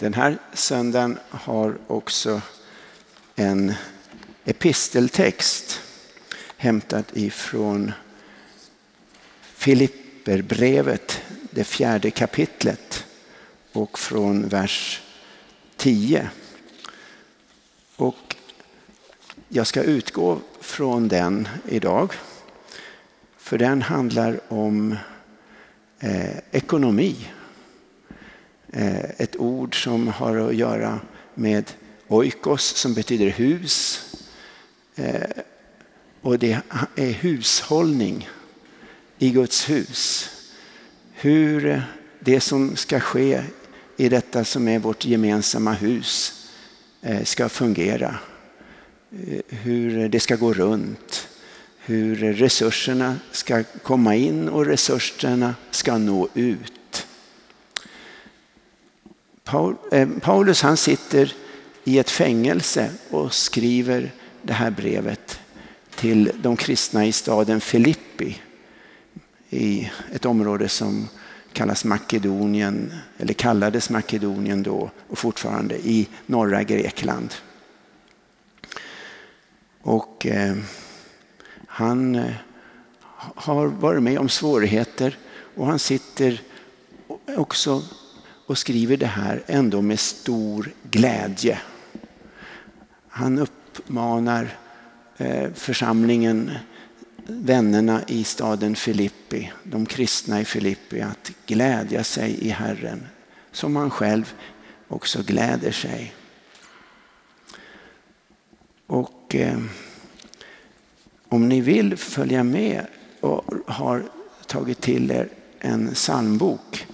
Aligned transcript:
Den 0.00 0.14
här 0.14 0.38
söndagen 0.52 1.18
har 1.30 1.78
också 1.86 2.40
en 3.34 3.74
episteltext 4.44 5.80
hämtad 6.56 7.04
ifrån 7.12 7.92
Filipperbrevet, 9.42 11.22
det 11.50 11.64
fjärde 11.64 12.10
kapitlet 12.10 13.04
och 13.72 13.98
från 13.98 14.48
vers 14.48 15.02
10. 15.76 16.30
Och 17.96 18.36
jag 19.48 19.66
ska 19.66 19.82
utgå 19.82 20.38
från 20.60 21.08
den 21.08 21.48
idag. 21.68 22.12
För 23.38 23.58
den 23.58 23.82
handlar 23.82 24.40
om 24.48 24.96
eh, 25.98 26.38
ekonomi 26.50 27.28
Eh, 28.72 29.10
ett 29.16 29.36
ord 29.36 29.82
som 29.82 30.08
har 30.08 30.36
att 30.36 30.54
göra 30.54 31.00
med 31.34 31.72
oikos 32.08 32.76
som 32.76 32.94
betyder 32.94 33.26
hus. 33.26 34.00
Eh, 34.96 35.30
och 36.20 36.38
det 36.38 36.60
är 36.96 37.12
hushållning 37.12 38.28
i 39.18 39.30
Guds 39.30 39.70
hus. 39.70 40.30
Hur 41.12 41.82
det 42.20 42.40
som 42.40 42.76
ska 42.76 43.00
ske 43.00 43.42
i 43.96 44.08
detta 44.08 44.44
som 44.44 44.68
är 44.68 44.78
vårt 44.78 45.04
gemensamma 45.04 45.72
hus 45.72 46.32
eh, 47.02 47.24
ska 47.24 47.48
fungera. 47.48 48.18
Hur 49.48 50.08
det 50.08 50.20
ska 50.20 50.36
gå 50.36 50.52
runt. 50.52 51.28
Hur 51.78 52.16
resurserna 52.16 53.16
ska 53.32 53.64
komma 53.82 54.14
in 54.14 54.48
och 54.48 54.66
resurserna 54.66 55.54
ska 55.70 55.98
nå 55.98 56.28
ut. 56.34 56.77
Eh, 59.92 60.08
Paulus 60.20 60.62
han 60.62 60.76
sitter 60.76 61.32
i 61.84 61.98
ett 61.98 62.10
fängelse 62.10 62.90
och 63.10 63.34
skriver 63.34 64.12
det 64.42 64.52
här 64.52 64.70
brevet 64.70 65.40
till 65.94 66.32
de 66.42 66.56
kristna 66.56 67.06
i 67.06 67.12
staden 67.12 67.60
Filippi 67.60 68.38
i 69.50 69.90
ett 70.12 70.24
område 70.24 70.68
som 70.68 71.08
kallas 71.52 71.84
Makedonien, 71.84 72.92
eller 73.18 73.34
kallades 73.34 73.90
Makedonien 73.90 74.62
då 74.62 74.90
och 75.08 75.18
fortfarande 75.18 75.76
i 75.76 76.08
norra 76.26 76.62
Grekland. 76.62 77.34
Och 79.82 80.26
eh, 80.26 80.56
han 81.66 82.14
eh, 82.14 82.32
har 83.34 83.66
varit 83.66 84.02
med 84.02 84.18
om 84.18 84.28
svårigheter 84.28 85.18
och 85.54 85.66
han 85.66 85.78
sitter 85.78 86.42
också 87.36 87.82
och 88.48 88.58
skriver 88.58 88.96
det 88.96 89.06
här 89.06 89.42
ändå 89.46 89.82
med 89.82 90.00
stor 90.00 90.72
glädje. 90.90 91.58
Han 93.08 93.38
uppmanar 93.38 94.48
eh, 95.16 95.52
församlingen, 95.54 96.50
vännerna 97.26 98.02
i 98.06 98.24
staden 98.24 98.76
Filippi, 98.76 99.52
de 99.62 99.86
kristna 99.86 100.40
i 100.40 100.44
Filippi 100.44 101.00
att 101.00 101.32
glädja 101.46 102.04
sig 102.04 102.46
i 102.46 102.48
Herren 102.48 103.06
som 103.52 103.76
han 103.76 103.90
själv 103.90 104.34
också 104.88 105.22
gläder 105.22 105.72
sig. 105.72 106.14
Och 108.86 109.34
eh, 109.34 109.58
om 111.28 111.48
ni 111.48 111.60
vill 111.60 111.96
följa 111.96 112.44
med 112.44 112.86
och 113.20 113.44
har 113.66 114.04
tagit 114.46 114.80
till 114.80 115.10
er 115.10 115.28
en 115.60 115.94
psalmbok 115.94 116.86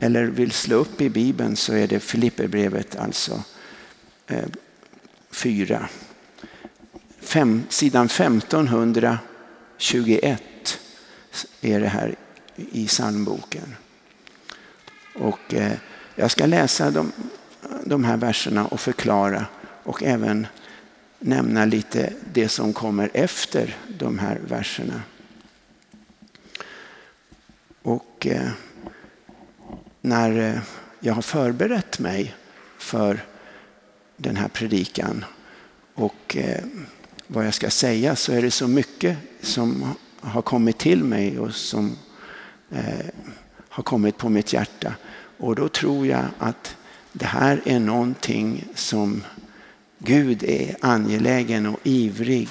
eller 0.00 0.24
vill 0.24 0.52
slå 0.52 0.76
upp 0.76 1.00
i 1.00 1.10
Bibeln 1.10 1.56
så 1.56 1.74
är 1.74 1.86
det 1.86 2.00
Filipperbrevet 2.00 2.96
alltså 2.96 3.42
eh, 4.26 4.44
4. 5.30 5.88
Fem, 7.20 7.62
sidan 7.68 8.06
1521 8.06 10.42
är 11.60 11.80
det 11.80 11.88
här 11.88 12.14
i 12.56 12.86
psalmboken. 12.86 13.76
Och 15.14 15.54
eh, 15.54 15.72
jag 16.14 16.30
ska 16.30 16.46
läsa 16.46 16.90
de, 16.90 17.12
de 17.84 18.04
här 18.04 18.16
verserna 18.16 18.66
och 18.66 18.80
förklara 18.80 19.46
och 19.82 20.02
även 20.02 20.46
nämna 21.18 21.64
lite 21.64 22.12
det 22.32 22.48
som 22.48 22.72
kommer 22.72 23.10
efter 23.14 23.76
de 23.98 24.18
här 24.18 24.40
verserna. 24.48 25.02
Och 27.82 28.26
eh, 28.26 28.50
när 30.08 30.54
eh, 30.54 30.60
jag 31.00 31.14
har 31.14 31.22
förberett 31.22 31.98
mig 31.98 32.34
för 32.78 33.24
den 34.16 34.36
här 34.36 34.48
predikan 34.48 35.24
och 35.94 36.36
eh, 36.36 36.64
vad 37.26 37.46
jag 37.46 37.54
ska 37.54 37.70
säga 37.70 38.16
så 38.16 38.32
är 38.32 38.42
det 38.42 38.50
så 38.50 38.68
mycket 38.68 39.16
som 39.40 39.94
har 40.20 40.42
kommit 40.42 40.78
till 40.78 41.04
mig 41.04 41.38
och 41.38 41.54
som 41.54 41.98
eh, 42.70 43.06
har 43.68 43.82
kommit 43.82 44.18
på 44.18 44.28
mitt 44.28 44.52
hjärta. 44.52 44.94
Och 45.38 45.54
då 45.54 45.68
tror 45.68 46.06
jag 46.06 46.24
att 46.38 46.76
det 47.12 47.26
här 47.26 47.62
är 47.64 47.80
någonting 47.80 48.64
som 48.74 49.24
Gud 49.98 50.44
är 50.44 50.76
angelägen 50.80 51.66
och 51.66 51.80
ivrig 51.82 52.48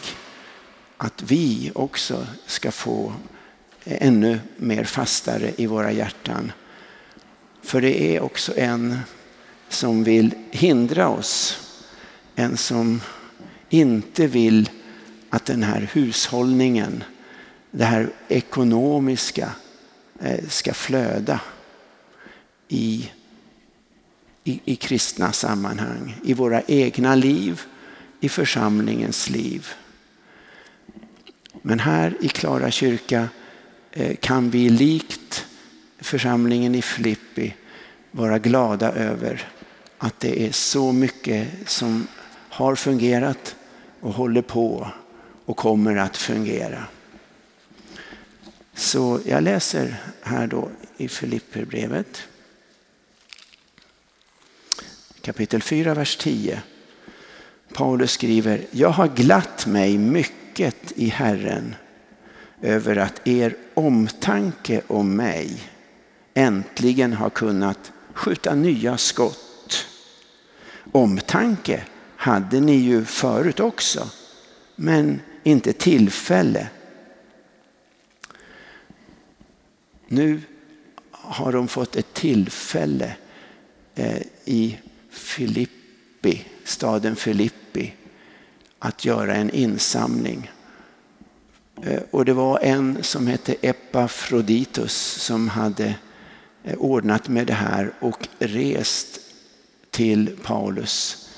att 0.98 1.24
vi 1.24 1.72
också 1.76 2.28
ska 2.46 2.72
få 2.72 3.14
ännu 3.84 4.40
mer 4.58 4.84
fastare 4.84 5.52
i 5.58 5.66
våra 5.66 5.92
hjärtan. 5.92 6.52
För 7.68 7.82
det 7.82 8.16
är 8.16 8.22
också 8.22 8.58
en 8.58 9.00
som 9.70 10.04
vill 10.04 10.36
hindra 10.52 11.10
oss. 11.10 11.60
En 12.36 12.58
som 12.58 13.02
inte 13.70 14.28
vill 14.28 14.70
att 15.30 15.46
den 15.46 15.64
här 15.64 15.90
hushållningen, 15.94 17.04
det 17.72 17.86
här 17.86 18.10
ekonomiska 18.28 19.52
eh, 20.20 20.48
ska 20.48 20.74
flöda 20.74 21.40
i, 22.68 23.12
i, 24.44 24.60
i 24.66 24.76
kristna 24.76 25.32
sammanhang, 25.32 26.16
i 26.24 26.34
våra 26.34 26.62
egna 26.62 27.16
liv, 27.16 27.62
i 28.20 28.30
församlingens 28.30 29.30
liv. 29.30 29.68
Men 31.62 31.80
här 31.80 32.18
i 32.22 32.28
Klara 32.28 32.72
kyrka 32.72 33.30
eh, 33.92 34.16
kan 34.16 34.50
vi 34.50 34.70
likt 34.70 35.47
församlingen 36.00 36.76
i 36.76 36.82
Filippi 36.82 37.54
vara 38.12 38.40
glada 38.40 38.92
över 38.92 39.48
att 39.98 40.20
det 40.20 40.48
är 40.48 40.52
så 40.52 40.92
mycket 40.92 41.48
som 41.66 42.08
har 42.50 42.76
fungerat 42.76 43.56
och 44.00 44.14
håller 44.14 44.42
på 44.42 44.92
och 45.46 45.58
kommer 45.58 45.96
att 45.96 46.18
fungera. 46.18 46.84
Så 48.74 49.20
jag 49.26 49.44
läser 49.44 49.96
här 50.22 50.48
då 50.48 50.70
i 50.98 51.08
Filipperbrevet. 51.08 52.28
Kapitel 55.22 55.62
4, 55.62 55.94
vers 55.94 56.18
10. 56.18 56.62
Paulus 57.74 58.12
skriver, 58.12 58.66
jag 58.72 58.90
har 58.90 59.08
glatt 59.08 59.66
mig 59.66 59.98
mycket 59.98 60.92
i 60.96 61.10
Herren 61.10 61.76
över 62.62 62.96
att 62.96 63.28
er 63.28 63.56
omtanke 63.74 64.82
om 64.88 65.16
mig 65.16 65.60
äntligen 66.38 67.14
har 67.14 67.30
kunnat 67.30 67.92
skjuta 68.14 68.56
nya 68.56 68.98
skott. 68.98 69.88
Omtanke 70.92 71.84
hade 72.16 72.60
ni 72.60 72.76
ju 72.76 73.06
förut 73.06 73.60
också, 73.60 74.10
men 74.76 75.22
inte 75.44 75.74
tillfälle. 75.74 76.68
Nu 80.08 80.42
har 81.12 81.52
de 81.52 81.68
fått 81.68 81.96
ett 81.96 82.14
tillfälle 82.14 83.16
eh, 83.96 84.22
i 84.46 84.78
Filippi, 85.10 86.46
staden 86.64 87.16
Filippi, 87.16 87.94
att 88.80 89.06
göra 89.06 89.36
en 89.36 89.50
insamling. 89.50 90.52
Eh, 91.82 92.02
och 92.12 92.26
det 92.26 92.34
var 92.34 92.60
en 92.60 93.04
som 93.04 93.28
hette 93.28 93.56
Epafroditus 93.62 94.96
som 94.96 95.50
hade 95.50 95.96
Eh, 96.68 96.78
ordnat 96.78 97.28
med 97.28 97.48
det 97.48 97.54
här 97.54 97.94
och 98.00 98.28
rest 98.40 99.20
till 99.90 100.38
Paulus 100.44 101.30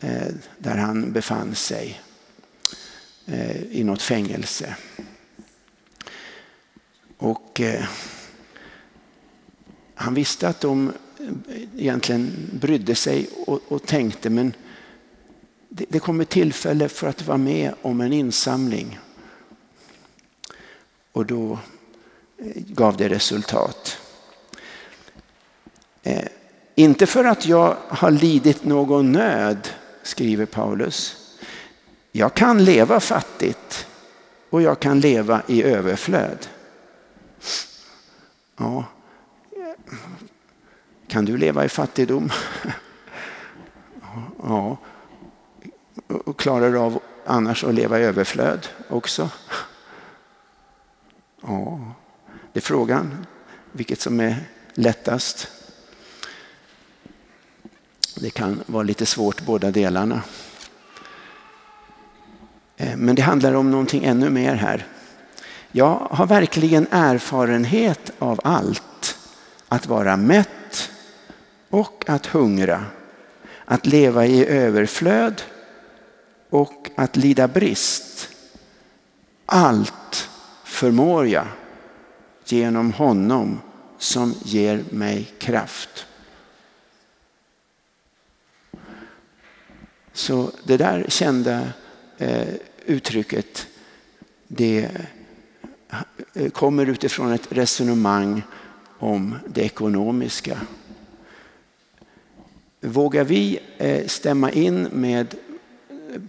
eh, 0.00 0.28
där 0.58 0.76
han 0.76 1.12
befann 1.12 1.54
sig 1.54 2.00
eh, 3.26 3.62
i 3.62 3.84
något 3.84 4.02
fängelse. 4.02 4.76
Och 7.18 7.60
han 9.94 10.14
visste 10.14 10.48
att 10.48 10.60
de 10.60 10.92
egentligen 11.76 12.50
brydde 12.52 12.94
sig 12.94 13.30
och, 13.46 13.60
och 13.68 13.86
tänkte 13.86 14.30
men 14.30 14.52
det, 15.68 15.84
det 15.88 15.98
kommer 15.98 16.24
tillfälle 16.24 16.88
för 16.88 17.06
att 17.06 17.26
vara 17.26 17.38
med 17.38 17.74
om 17.82 18.00
en 18.00 18.12
insamling. 18.12 18.98
Och 21.12 21.26
då 21.26 21.58
gav 22.56 22.96
det 22.96 23.08
resultat. 23.08 23.99
Inte 26.80 27.06
för 27.06 27.24
att 27.24 27.46
jag 27.46 27.76
har 27.88 28.10
lidit 28.10 28.64
någon 28.64 29.12
nöd, 29.12 29.68
skriver 30.02 30.46
Paulus. 30.46 31.16
Jag 32.12 32.34
kan 32.34 32.64
leva 32.64 33.00
fattigt 33.00 33.86
och 34.50 34.62
jag 34.62 34.80
kan 34.80 35.00
leva 35.00 35.42
i 35.46 35.62
överflöd. 35.62 36.46
Ja. 38.56 38.84
Kan 41.08 41.24
du 41.24 41.36
leva 41.36 41.64
i 41.64 41.68
fattigdom? 41.68 42.30
Ja. 44.42 44.76
Och 46.06 46.38
klarar 46.38 46.70
du 46.70 46.78
av 46.78 47.00
annars 47.26 47.64
att 47.64 47.74
leva 47.74 48.00
i 48.00 48.02
överflöd 48.02 48.68
också? 48.88 49.30
Ja, 51.42 51.80
det 52.52 52.58
är 52.58 52.62
frågan 52.62 53.26
vilket 53.72 54.00
som 54.00 54.20
är 54.20 54.36
lättast. 54.74 55.59
Det 58.20 58.30
kan 58.30 58.62
vara 58.66 58.82
lite 58.82 59.06
svårt 59.06 59.40
båda 59.40 59.70
delarna. 59.70 60.22
Eh, 62.76 62.96
men 62.96 63.14
det 63.14 63.22
handlar 63.22 63.54
om 63.54 63.70
någonting 63.70 64.04
ännu 64.04 64.30
mer 64.30 64.54
här. 64.54 64.86
Jag 65.72 66.08
har 66.10 66.26
verkligen 66.26 66.86
erfarenhet 66.90 68.12
av 68.18 68.40
allt. 68.44 69.18
Att 69.68 69.86
vara 69.86 70.16
mätt 70.16 70.90
och 71.70 72.04
att 72.06 72.26
hungra. 72.26 72.84
Att 73.64 73.86
leva 73.86 74.26
i 74.26 74.46
överflöd 74.46 75.42
och 76.50 76.90
att 76.96 77.16
lida 77.16 77.48
brist. 77.48 78.28
Allt 79.46 80.28
förmår 80.64 81.28
jag 81.28 81.46
genom 82.44 82.92
honom 82.92 83.60
som 83.98 84.34
ger 84.42 84.84
mig 84.90 85.24
kraft. 85.38 86.06
Så 90.20 90.50
det 90.64 90.76
där 90.76 91.04
kända 91.08 91.68
eh, 92.18 92.48
uttrycket 92.86 93.66
det 94.48 94.88
eh, 96.32 96.50
kommer 96.50 96.86
utifrån 96.86 97.32
ett 97.32 97.52
resonemang 97.52 98.42
om 98.98 99.36
det 99.46 99.62
ekonomiska. 99.62 100.60
Vågar 102.80 103.24
vi 103.24 103.58
eh, 103.78 104.06
stämma 104.06 104.50
in 104.50 104.82
med 104.82 105.34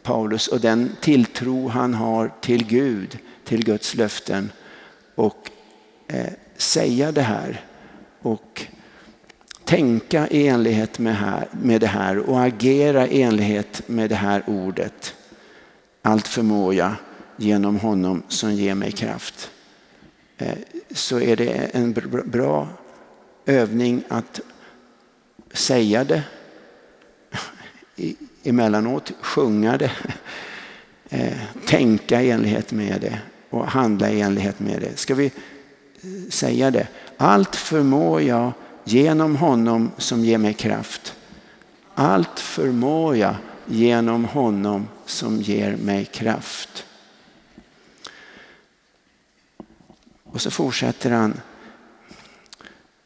Paulus 0.03 0.47
och 0.47 0.59
den 0.59 0.95
tilltro 1.01 1.67
han 1.67 1.93
har 1.93 2.33
till 2.41 2.65
Gud, 2.65 3.17
till 3.43 3.65
Guds 3.65 3.95
löften 3.95 4.51
och 5.15 5.49
säga 6.57 7.11
det 7.11 7.21
här 7.21 7.65
och 8.21 8.65
tänka 9.71 10.27
i 10.27 10.47
enlighet 10.47 10.99
med, 10.99 11.15
här, 11.15 11.47
med 11.51 11.81
det 11.81 11.87
här 11.87 12.17
och 12.17 12.41
agera 12.41 13.07
i 13.07 13.21
enlighet 13.21 13.87
med 13.87 14.09
det 14.09 14.15
här 14.15 14.43
ordet. 14.47 15.15
Allt 16.01 16.27
förmår 16.27 16.73
jag 16.73 16.93
genom 17.35 17.79
honom 17.79 18.23
som 18.27 18.53
ger 18.53 18.75
mig 18.75 18.91
kraft. 18.91 19.51
Eh, 20.37 20.57
så 20.91 21.19
är 21.19 21.35
det 21.35 21.49
en 21.51 21.93
bra 22.25 22.67
övning 23.45 24.03
att 24.07 24.41
säga 25.53 26.03
det 26.03 26.23
emellanåt, 28.43 29.11
sjunga 29.21 29.77
det, 29.77 29.91
eh, 31.09 31.37
tänka 31.65 32.21
i 32.21 32.29
enlighet 32.29 32.71
med 32.71 33.01
det 33.01 33.19
och 33.49 33.67
handla 33.67 34.09
i 34.09 34.21
enlighet 34.21 34.59
med 34.59 34.81
det. 34.81 34.97
Ska 34.97 35.15
vi 35.15 35.25
eh, 35.25 36.29
säga 36.29 36.71
det? 36.71 36.87
Allt 37.17 37.55
förmår 37.55 38.21
jag 38.21 38.51
genom 38.83 39.35
honom 39.35 39.91
som 39.97 40.25
ger 40.25 40.37
mig 40.37 40.53
kraft. 40.53 41.15
Allt 41.95 42.39
förmår 42.39 43.17
jag 43.17 43.35
genom 43.65 44.25
honom 44.25 44.87
som 45.05 45.41
ger 45.41 45.75
mig 45.75 46.05
kraft. 46.05 46.85
Och 50.23 50.41
så 50.41 50.51
fortsätter 50.51 51.11
han. 51.11 51.41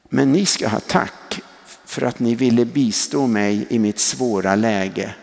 Men 0.10 0.32
ni 0.32 0.46
ska 0.46 0.68
ha 0.68 0.80
tack 0.80 1.42
för 1.86 2.02
att 2.02 2.20
ni 2.20 2.36
ville 2.36 2.66
bistå 2.66 3.28
mig 3.28 3.66
i 3.70 3.80
mitt 3.80 4.00
svåra 4.00 4.56
läge. 4.56 5.16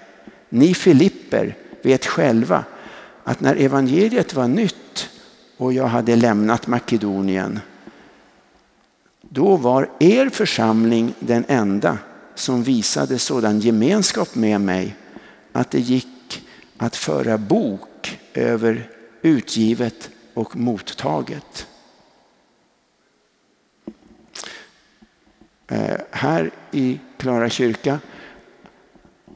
Ni 0.48 0.74
Filipper 0.74 1.56
vet 1.82 2.06
själva 2.06 2.64
att 3.24 3.40
när 3.40 3.56
evangeliet 3.56 4.34
var 4.34 4.48
nytt 4.48 5.08
och 5.56 5.72
jag 5.72 5.86
hade 5.86 6.16
lämnat 6.16 6.66
Makedonien, 6.66 7.60
då 9.34 9.56
var 9.56 9.90
er 10.00 10.28
församling 10.28 11.14
den 11.18 11.44
enda 11.48 11.98
som 12.34 12.62
visade 12.62 13.18
sådan 13.18 13.60
gemenskap 13.60 14.34
med 14.34 14.60
mig 14.60 14.96
att 15.52 15.70
det 15.70 15.80
gick 15.80 16.46
att 16.76 16.96
föra 16.96 17.38
bok 17.38 18.18
över 18.34 18.90
utgivet 19.22 20.10
och 20.34 20.56
mottaget. 20.56 21.66
Eh, 25.66 25.96
här 26.10 26.50
i 26.70 27.00
Klara 27.16 27.50
kyrka, 27.50 27.98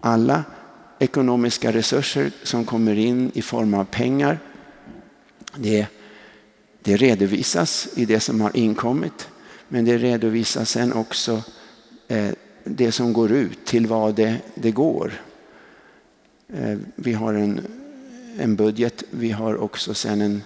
alla 0.01 0.45
ekonomiska 0.99 1.73
resurser 1.73 2.31
som 2.43 2.65
kommer 2.65 2.99
in 2.99 3.31
i 3.35 3.43
form 3.43 3.75
av 3.75 3.85
pengar, 3.85 4.39
det, 5.55 5.87
det 6.83 6.97
redovisas 6.97 7.89
i 7.95 8.05
det 8.05 8.21
som 8.21 8.41
har 8.41 8.57
inkommit. 8.57 9.29
Men 9.69 9.85
det 9.85 9.99
redovisas 9.99 10.71
sen 10.71 10.93
också 10.93 11.43
eh, 12.09 12.31
det 12.65 12.93
som 12.93 13.13
går 13.13 13.33
ut, 13.33 13.65
till 13.65 13.87
vad 13.87 14.15
det, 14.15 14.37
det 14.55 14.71
går. 14.71 15.13
Eh, 16.49 16.79
vi 16.95 17.13
har 17.13 17.35
en, 17.35 17.61
en 18.39 18.57
budget, 18.57 19.05
vi 19.11 19.31
har 19.31 19.57
också 19.57 19.95
sen 19.95 20.21
en, 20.21 20.43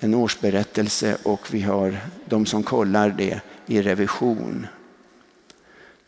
en 0.00 0.14
årsberättelse 0.14 1.16
och 1.22 1.54
vi 1.54 1.60
har 1.60 1.98
de 2.24 2.46
som 2.46 2.62
kollar 2.62 3.10
det 3.10 3.40
i 3.66 3.82
revision. 3.82 4.66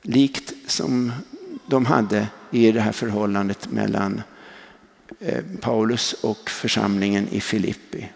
Likt 0.03 0.53
som 0.67 1.13
de 1.67 1.87
hade 1.87 2.29
i 2.51 2.73
det 2.73 2.81
här 2.81 2.93
förhållandet 2.93 3.71
mellan 3.71 4.23
eh, 5.21 5.45
Paulus 5.61 6.13
och 6.13 6.51
församlingen 6.51 7.29
i 7.29 7.41
Filippi. 7.41 8.09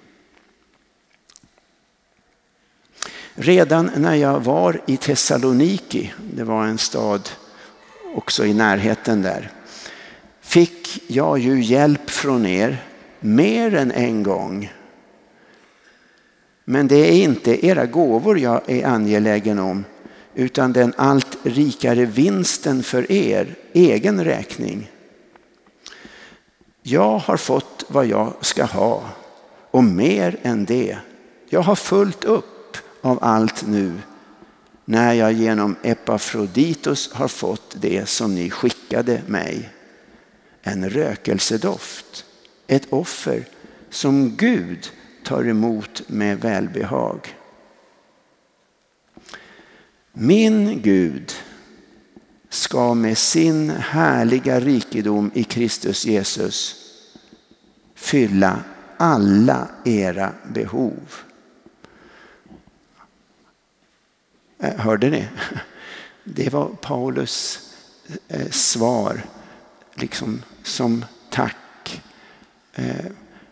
Redan 3.38 3.90
när 3.96 4.14
jag 4.14 4.40
var 4.40 4.80
i 4.86 4.96
Thessaloniki, 4.96 6.12
det 6.34 6.44
var 6.44 6.64
en 6.66 6.78
stad 6.78 7.28
också 8.14 8.46
i 8.46 8.54
närheten 8.54 9.22
där, 9.22 9.50
fick 10.40 11.10
jag 11.10 11.38
ju 11.38 11.62
hjälp 11.62 12.10
från 12.10 12.46
er 12.46 12.84
mer 13.20 13.74
än 13.74 13.93
en 13.93 14.22
gång. 14.22 14.72
Men 16.64 16.88
det 16.88 16.96
är 16.96 17.22
inte 17.24 17.66
era 17.66 17.86
gåvor 17.86 18.38
jag 18.38 18.70
är 18.70 18.86
angelägen 18.86 19.58
om 19.58 19.84
utan 20.34 20.72
den 20.72 20.94
allt 20.96 21.36
rikare 21.43 22.05
vinsten 22.05 22.82
för 22.82 23.12
er 23.12 23.55
egen 23.72 24.24
räkning. 24.24 24.90
Jag 26.82 27.19
har 27.19 27.36
fått 27.36 27.84
vad 27.88 28.06
jag 28.06 28.32
ska 28.40 28.64
ha 28.64 29.02
och 29.70 29.84
mer 29.84 30.36
än 30.43 30.64
det. 30.64 30.96
Jag 31.48 31.62
har 31.62 31.76
fullt 31.76 32.24
upp 32.24 32.56
av 33.00 33.19
allt 33.22 33.67
nu 33.67 33.93
när 34.84 35.12
jag 35.12 35.32
genom 35.32 35.76
Epafroditus 35.82 37.12
har 37.12 37.29
fått 37.29 37.76
det 37.81 38.08
som 38.08 38.34
ni 38.34 38.50
skickade 38.50 39.22
mig. 39.26 39.70
En 40.62 40.91
rökelsedoft, 40.91 42.24
ett 42.67 42.93
offer 42.93 43.44
som 43.91 44.36
Gud 44.36 44.91
tar 45.24 45.48
emot 45.48 46.03
med 46.06 46.41
välbehag. 46.41 47.34
Min 50.12 50.82
Gud 50.82 51.32
ska 52.48 52.94
med 52.94 53.19
sin 53.19 53.70
härliga 53.70 54.60
rikedom 54.60 55.31
i 55.34 55.44
Kristus 55.44 56.06
Jesus 56.06 56.76
fylla 57.94 58.60
alla 58.96 59.69
era 59.84 60.32
behov. 60.55 61.15
Eh, 64.44 64.45
Eh, 64.58 64.77
hörde 64.77 65.10
ni? 65.10 65.29
Det 66.25 66.53
var 66.53 66.69
Paulus 66.69 67.60
eh, 68.29 68.51
svar 68.51 69.22
liksom 69.94 70.43
som 70.63 71.05
tack. 71.31 72.03
Eh, 72.75 73.06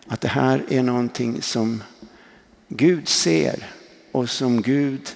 att 0.07 0.21
det 0.21 0.29
här 0.29 0.65
är 0.69 0.83
någonting 0.83 1.43
som 1.43 1.83
Gud 2.69 3.09
ser 3.09 3.71
och 4.13 4.31
som 4.31 4.63
Gud 4.63 5.15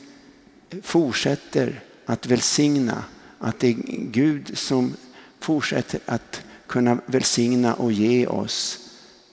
fortsätter 0.82 1.80
att 2.06 2.26
välsigna. 2.26 3.04
Att 3.38 3.60
det 3.60 3.68
är 3.68 3.76
Gud 4.10 4.58
som 4.58 4.96
fortsätter 5.40 6.00
att 6.06 6.42
kunna 6.66 6.98
välsigna 7.06 7.74
och 7.74 7.92
ge 7.92 8.26
oss 8.26 8.78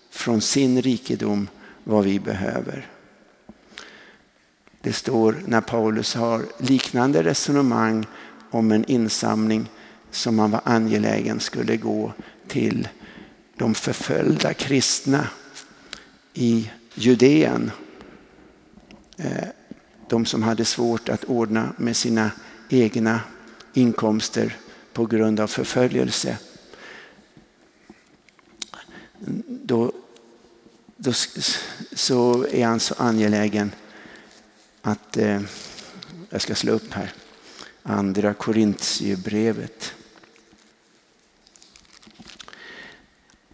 från 0.10 0.42
sin 0.42 0.82
rikedom 0.82 1.48
vad 1.84 2.04
vi 2.04 2.20
behöver. 2.20 2.95
Det 4.86 4.94
står 4.94 5.44
när 5.46 5.62
Paulus 5.62 6.16
har 6.16 6.46
liknande 6.58 7.24
resonemang 7.24 8.06
om 8.52 8.72
en 8.72 8.86
insamling 8.86 9.70
som 10.12 10.40
han 10.40 10.52
var 10.52 10.62
angelägen 10.64 11.40
skulle 11.40 11.78
gå 11.78 12.14
till 12.48 12.88
de 13.56 13.76
förföljda 13.76 14.54
kristna 14.54 15.28
i 16.34 16.72
Judeen. 16.94 17.72
Eh, 19.18 19.48
de 20.10 20.26
som 20.26 20.44
hade 20.44 20.66
svårt 20.66 21.10
att 21.10 21.24
ordna 21.24 21.74
med 21.78 21.96
sina 21.96 22.32
egna 22.70 23.20
inkomster 23.74 24.58
på 24.94 25.06
grund 25.06 25.40
av 25.40 25.48
förföljelse. 25.48 26.38
Då, 29.48 29.92
då 30.98 31.14
så 31.94 32.48
är 32.52 32.66
han 32.66 32.80
så 32.80 32.96
angelägen 32.98 33.72
att, 34.86 35.18
eh, 35.18 35.42
jag 36.30 36.42
ska 36.42 36.56
slå 36.56 36.72
upp 36.72 36.94
här, 36.94 37.14
andra 37.84 38.34
Korintierbrevet. 38.34 39.94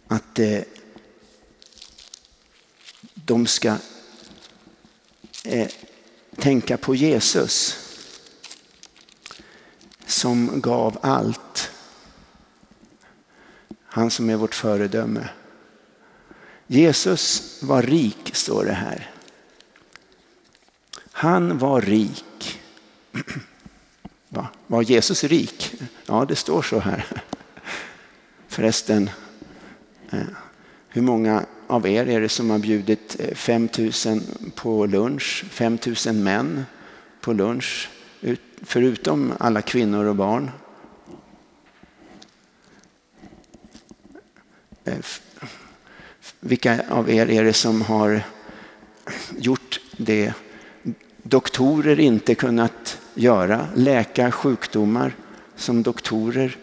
Att 0.08 0.38
eh, 0.38 0.60
de 3.14 3.46
ska 3.46 3.76
eh, 5.44 5.68
tänka 6.36 6.76
på 6.76 6.94
Jesus 6.94 7.76
som 10.06 10.60
gav 10.60 10.98
allt. 11.02 11.70
Han 13.84 14.10
som 14.10 14.30
är 14.30 14.36
vårt 14.36 14.54
föredöme. 14.54 15.28
Jesus 16.66 17.58
var 17.62 17.82
rik, 17.82 18.30
står 18.34 18.64
det 18.64 18.72
här. 18.72 19.11
Han 21.22 21.58
var 21.58 21.80
rik. 21.80 22.60
Va? 24.28 24.48
Var 24.66 24.82
Jesus 24.82 25.24
rik? 25.24 25.74
Ja, 26.06 26.24
det 26.24 26.36
står 26.36 26.62
så 26.62 26.78
här. 26.78 27.06
Förresten, 28.48 29.10
eh, 30.10 30.20
hur 30.88 31.02
många 31.02 31.46
av 31.66 31.86
er 31.86 32.08
är 32.08 32.20
det 32.20 32.28
som 32.28 32.50
har 32.50 32.58
bjudit 32.58 33.16
eh, 33.20 33.34
5 33.34 33.68
000 33.78 34.20
på 34.54 34.86
lunch? 34.86 35.44
5 35.50 35.78
000 36.06 36.14
män 36.14 36.64
på 37.20 37.32
lunch, 37.32 37.90
förutom 38.62 39.32
alla 39.38 39.62
kvinnor 39.62 40.04
och 40.04 40.16
barn. 40.16 40.50
Eh, 44.84 44.98
vilka 46.40 46.84
av 46.88 47.10
er 47.10 47.30
är 47.30 47.44
det 47.44 47.52
som 47.52 47.82
har 47.82 48.22
gjort 49.38 49.80
det 49.96 50.34
doktorer 51.22 52.00
inte 52.00 52.34
kunnat 52.34 52.98
göra? 53.14 53.66
Läka 53.74 54.30
sjukdomar 54.30 55.14
som 55.56 55.82
doktorer 55.82 56.56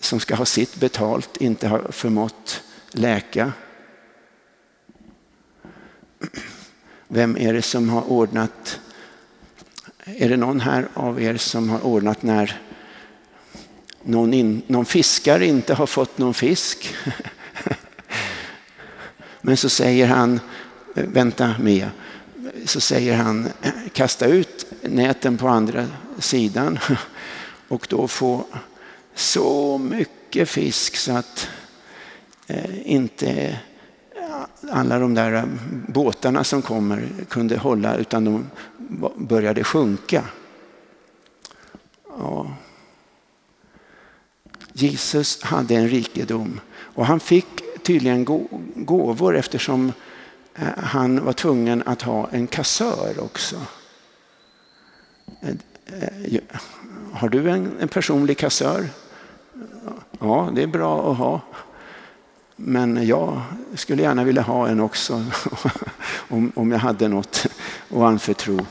som 0.00 0.20
ska 0.20 0.34
ha 0.34 0.44
sitt 0.44 0.76
betalt 0.76 1.36
inte 1.36 1.68
har 1.68 1.86
förmått 1.90 2.62
läka. 2.90 3.52
Vem 7.08 7.36
är 7.36 7.52
det 7.52 7.62
som 7.62 7.88
har 7.88 8.10
ordnat? 8.10 8.80
Är 10.04 10.28
det 10.28 10.36
någon 10.36 10.60
här 10.60 10.88
av 10.94 11.22
er 11.22 11.36
som 11.36 11.68
har 11.68 11.86
ordnat 11.86 12.22
när 12.22 12.60
någon, 14.02 14.34
in, 14.34 14.62
någon 14.66 14.84
fiskare 14.84 15.46
inte 15.46 15.74
har 15.74 15.86
fått 15.86 16.18
någon 16.18 16.34
fisk? 16.34 16.94
Men 19.40 19.56
så 19.56 19.68
säger 19.68 20.06
han, 20.06 20.40
vänta 20.94 21.54
med, 21.60 21.88
så 22.64 22.80
säger 22.80 23.16
han 23.16 23.48
kasta 23.94 24.26
ut 24.26 24.66
näten 24.82 25.38
på 25.38 25.48
andra 25.48 25.86
sidan 26.18 26.78
och 27.68 27.86
då 27.90 28.08
få 28.08 28.44
så 29.14 29.78
mycket 29.78 30.48
fisk 30.48 30.96
så 30.96 31.12
att 31.12 31.48
eh, 32.46 32.90
inte 32.92 33.58
alla 34.70 34.98
de 34.98 35.14
där 35.14 35.48
båtarna 35.88 36.44
som 36.44 36.62
kommer 36.62 37.08
kunde 37.28 37.56
hålla 37.56 37.96
utan 37.96 38.24
de 38.24 38.50
började 39.16 39.64
sjunka. 39.64 40.24
Ja. 42.18 42.56
Jesus 44.72 45.42
hade 45.42 45.74
en 45.74 45.88
rikedom 45.88 46.60
och 46.70 47.06
han 47.06 47.20
fick 47.20 47.46
tydligen 47.82 48.24
gåvor 48.74 49.36
eftersom 49.36 49.92
eh, 50.54 50.68
han 50.76 51.24
var 51.24 51.32
tvungen 51.32 51.82
att 51.86 52.02
ha 52.02 52.28
en 52.30 52.46
kassör 52.46 53.14
också. 53.20 53.56
Eh, 55.40 55.54
eh, 55.86 56.40
har 57.12 57.28
du 57.28 57.50
en 57.50 57.88
personlig 57.88 58.38
kassör? 58.38 58.88
Ja, 60.20 60.50
det 60.54 60.62
är 60.62 60.66
bra 60.66 61.10
att 61.10 61.18
ha. 61.18 61.40
Men 62.56 63.06
jag 63.06 63.42
skulle 63.74 64.02
gärna 64.02 64.24
vilja 64.24 64.42
ha 64.42 64.68
en 64.68 64.80
också 64.80 65.24
om, 66.28 66.52
om 66.54 66.72
jag 66.72 66.78
hade 66.78 67.08
något 67.08 67.46
att 67.90 67.96
anförtro. 67.96 68.66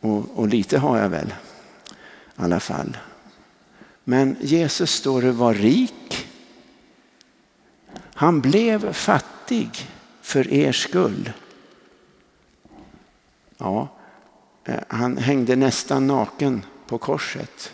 Och, 0.00 0.24
och 0.34 0.48
lite 0.48 0.78
har 0.78 0.98
jag 0.98 1.08
väl 1.08 1.34
i 2.36 2.42
alla 2.42 2.60
fall. 2.60 2.96
Men 4.04 4.36
Jesus 4.40 4.90
står 4.90 5.22
det 5.22 5.32
var 5.32 5.54
rik. 5.54 6.26
Han 8.14 8.40
blev 8.40 8.92
fattig 8.92 9.88
för 10.22 10.52
er 10.52 10.72
skull. 10.72 11.32
Ja, 13.56 13.88
Eh, 14.64 14.80
han 14.88 15.16
hängde 15.16 15.56
nästan 15.56 16.06
naken 16.06 16.64
på 16.86 16.98
korset. 16.98 17.72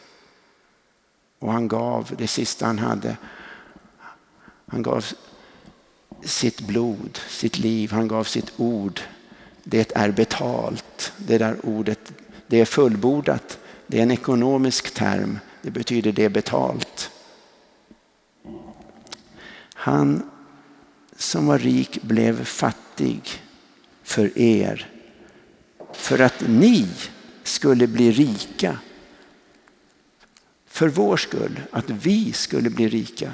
Och 1.38 1.52
han 1.52 1.68
gav 1.68 2.14
det 2.18 2.26
sista 2.26 2.66
han 2.66 2.78
hade. 2.78 3.16
Han 4.66 4.82
gav 4.82 5.06
sitt 6.22 6.60
blod, 6.60 7.18
sitt 7.28 7.58
liv, 7.58 7.92
han 7.92 8.08
gav 8.08 8.24
sitt 8.24 8.52
ord. 8.56 9.00
Det 9.64 9.92
är 9.96 10.10
betalt. 10.10 11.12
Det 11.16 11.38
där 11.38 11.56
ordet, 11.66 12.12
det 12.46 12.60
är 12.60 12.64
fullbordat. 12.64 13.58
Det 13.86 13.98
är 13.98 14.02
en 14.02 14.10
ekonomisk 14.10 14.94
term. 14.94 15.38
Det 15.62 15.70
betyder 15.70 16.12
det 16.12 16.24
är 16.24 16.28
betalt. 16.28 17.10
Han 19.74 20.30
som 21.16 21.46
var 21.46 21.58
rik 21.58 22.02
blev 22.02 22.44
fattig 22.44 23.42
för 24.02 24.38
er. 24.38 24.99
För 25.92 26.18
att 26.18 26.40
ni 26.48 26.88
skulle 27.42 27.86
bli 27.86 28.12
rika. 28.12 28.78
För 30.66 30.88
vår 30.88 31.16
skull, 31.16 31.60
att 31.70 31.90
vi 31.90 32.32
skulle 32.32 32.70
bli 32.70 32.88
rika. 32.88 33.32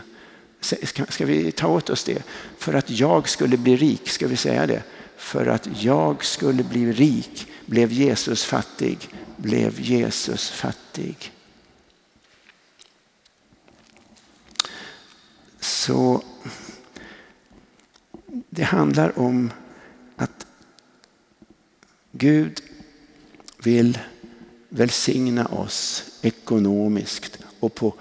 Ska 1.09 1.27
vi 1.27 1.53
ta 1.53 1.69
åt 1.69 1.91
oss 1.91 2.05
det? 2.05 2.23
För 2.59 2.75
att 2.75 2.91
jag 2.91 3.29
skulle 3.29 3.57
bli 3.57 3.77
rik, 3.77 4.09
ska 4.09 4.27
vi 4.27 4.37
säga 4.37 4.67
det? 4.67 4.83
För 5.17 5.47
att 5.47 5.83
jag 5.83 6.25
skulle 6.25 6.63
bli 6.63 6.93
rik 6.93 7.47
blev 7.67 7.93
Jesus 7.93 8.45
fattig, 8.45 9.09
blev 9.37 9.81
Jesus 9.81 10.51
fattig. 10.51 11.33
Så 15.61 16.23
det 18.51 18.63
handlar 18.63 19.19
om 19.19 19.51
Gud 22.19 22.63
vill 23.65 23.99
välsigna 24.69 25.47
oss 25.47 26.05
ekonomiskt 26.23 27.39
och 27.61 27.75
på 27.75 27.95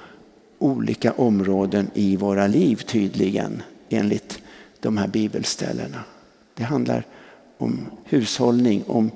olika 0.60 1.12
områden 1.12 1.92
i 1.94 2.16
våra 2.16 2.48
liv 2.48 2.76
tydligen 2.76 3.64
enligt 3.90 4.40
de 4.80 4.98
här 4.98 5.08
bibelställena. 5.08 6.04
Det 6.54 6.64
handlar 6.64 7.06
om 7.58 7.86
hushållning, 8.04 8.84
om 8.88 9.12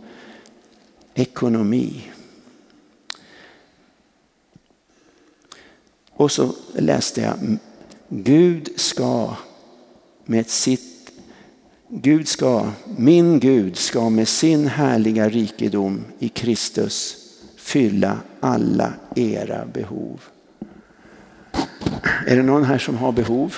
ekonomi. 1.14 2.04
Och 6.12 6.32
så 6.32 6.56
läste 6.76 7.22
jag 7.22 7.58
Gud 8.10 8.70
ska 8.76 9.36
med 10.26 10.50
sitt 10.50 10.89
Gud 11.92 12.28
ska, 12.28 12.72
min 12.98 13.40
Gud 13.40 13.78
ska 13.78 14.10
med 14.10 14.28
sin 14.28 14.68
härliga 14.68 15.30
rikedom 15.30 16.06
i 16.20 16.30
Kristus 16.30 17.18
fylla 17.58 18.18
alla 18.40 18.94
era 19.16 19.66
behov. 19.66 20.22
Är 22.28 22.36
det 22.36 22.44
någon 22.44 22.64
här 22.64 22.78
som 22.78 22.98
har 22.98 23.12
behov? 23.12 23.56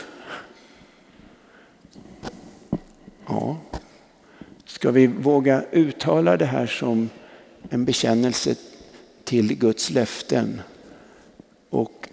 Ja. 3.27 3.57
Ska 4.65 4.91
vi 4.91 5.07
våga 5.07 5.63
uttala 5.71 6.37
det 6.37 6.45
här 6.45 6.67
som 6.67 7.09
en 7.69 7.85
bekännelse 7.85 8.55
till 9.23 9.57
Guds 9.57 9.89
löften 9.89 10.61
och 11.69 12.09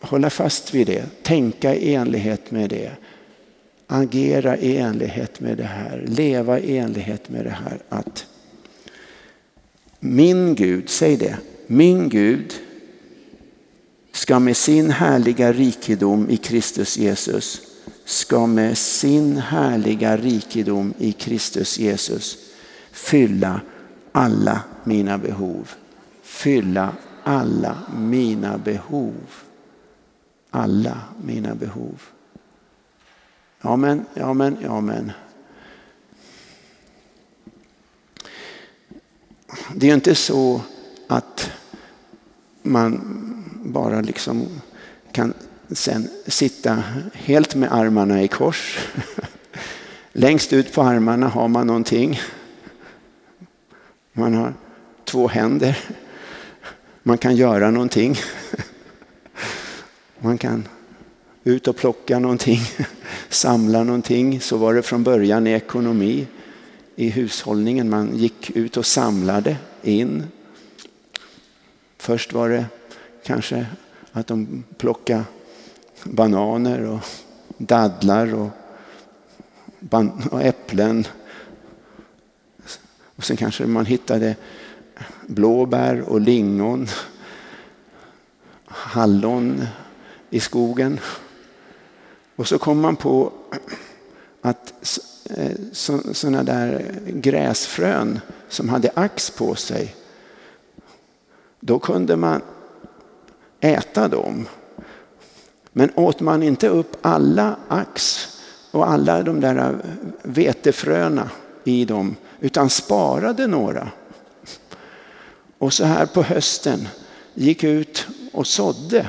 hålla 0.00 0.30
fast 0.30 0.74
vid 0.74 0.86
det, 0.86 1.22
tänka 1.22 1.74
i 1.74 1.94
enlighet 1.94 2.50
med 2.50 2.70
det, 2.70 2.92
agera 3.92 4.56
i 4.56 4.76
enlighet 4.76 5.40
med 5.40 5.56
det 5.56 5.64
här, 5.64 6.04
leva 6.06 6.58
i 6.58 6.78
enlighet 6.78 7.28
med 7.28 7.44
det 7.44 7.50
här 7.50 7.78
att 7.88 8.26
min 10.00 10.54
Gud, 10.54 10.88
säg 10.88 11.16
det, 11.16 11.36
min 11.66 12.08
Gud 12.08 12.54
ska 14.12 14.38
med 14.38 14.56
sin 14.56 14.90
härliga 14.90 15.52
rikedom 15.52 16.30
i 16.30 16.36
Kristus 16.36 16.98
Jesus 16.98 17.60
ska 18.04 18.46
med 18.46 18.78
sin 18.78 19.36
härliga 19.36 20.16
rikedom 20.16 20.94
i 20.98 21.12
Kristus 21.12 21.78
Jesus 21.78 22.38
fylla 22.92 23.60
alla 24.12 24.60
mina 24.84 25.18
behov. 25.18 25.70
Fylla 26.22 26.92
alla 27.24 27.78
mina 27.96 28.58
behov. 28.58 29.14
Alla 30.50 30.98
mina 31.24 31.54
behov. 31.54 32.02
Ja 33.62 33.76
men, 33.76 34.06
ja 34.14 34.32
men, 34.34 34.56
ja 34.62 34.80
men. 34.80 35.12
Det 39.74 39.86
är 39.86 39.88
ju 39.88 39.94
inte 39.94 40.14
så 40.14 40.60
att 41.06 41.50
man 42.62 43.00
bara 43.64 44.00
liksom 44.00 44.48
kan 45.12 45.34
sen 45.70 46.08
sitta 46.26 46.82
helt 47.12 47.54
med 47.54 47.72
armarna 47.72 48.22
i 48.22 48.28
kors. 48.28 48.78
Längst 50.12 50.52
ut 50.52 50.72
på 50.72 50.82
armarna 50.82 51.28
har 51.28 51.48
man 51.48 51.66
någonting. 51.66 52.20
Man 54.12 54.34
har 54.34 54.54
två 55.04 55.28
händer. 55.28 55.78
Man 57.02 57.18
kan 57.18 57.36
göra 57.36 57.70
någonting. 57.70 58.16
Man 60.18 60.38
kan 60.38 60.68
ut 61.44 61.68
och 61.68 61.76
plocka 61.76 62.18
någonting, 62.18 62.60
samla 63.32 63.84
någonting. 63.84 64.40
Så 64.40 64.56
var 64.56 64.74
det 64.74 64.82
från 64.82 65.04
början 65.04 65.46
i 65.46 65.50
ekonomi, 65.50 66.26
i 66.96 67.08
hushållningen. 67.08 67.90
Man 67.90 68.16
gick 68.16 68.50
ut 68.50 68.76
och 68.76 68.86
samlade 68.86 69.56
in. 69.82 70.24
Först 71.98 72.32
var 72.32 72.48
det 72.48 72.66
kanske 73.24 73.66
att 74.12 74.26
de 74.26 74.64
plockade 74.76 75.24
bananer 76.04 76.82
och 76.82 77.00
dadlar 77.56 78.34
och, 78.34 78.50
och 80.30 80.42
äpplen. 80.42 81.06
Och 83.16 83.24
sen 83.24 83.36
kanske 83.36 83.66
man 83.66 83.86
hittade 83.86 84.36
blåbär 85.26 86.00
och 86.00 86.20
lingon, 86.20 86.88
hallon 88.66 89.66
i 90.30 90.40
skogen. 90.40 91.00
Och 92.36 92.48
så 92.48 92.58
kom 92.58 92.80
man 92.80 92.96
på 92.96 93.32
att 94.40 94.98
eh, 95.30 95.50
sådana 96.12 96.42
där 96.42 96.94
gräsfrön 97.06 98.20
som 98.48 98.68
hade 98.68 98.90
ax 98.94 99.30
på 99.30 99.54
sig, 99.54 99.94
då 101.60 101.78
kunde 101.78 102.16
man 102.16 102.42
äta 103.60 104.08
dem. 104.08 104.48
Men 105.72 105.90
åt 105.94 106.20
man 106.20 106.42
inte 106.42 106.68
upp 106.68 106.96
alla 107.02 107.56
ax 107.68 108.28
och 108.70 108.90
alla 108.90 109.22
de 109.22 109.40
där 109.40 109.76
vetefröna 110.22 111.30
i 111.64 111.84
dem 111.84 112.16
utan 112.40 112.70
sparade 112.70 113.46
några. 113.46 113.90
Och 115.58 115.72
så 115.72 115.84
här 115.84 116.06
på 116.06 116.22
hösten 116.22 116.88
gick 117.34 117.64
ut 117.64 118.06
och 118.32 118.46
sådde. 118.46 119.08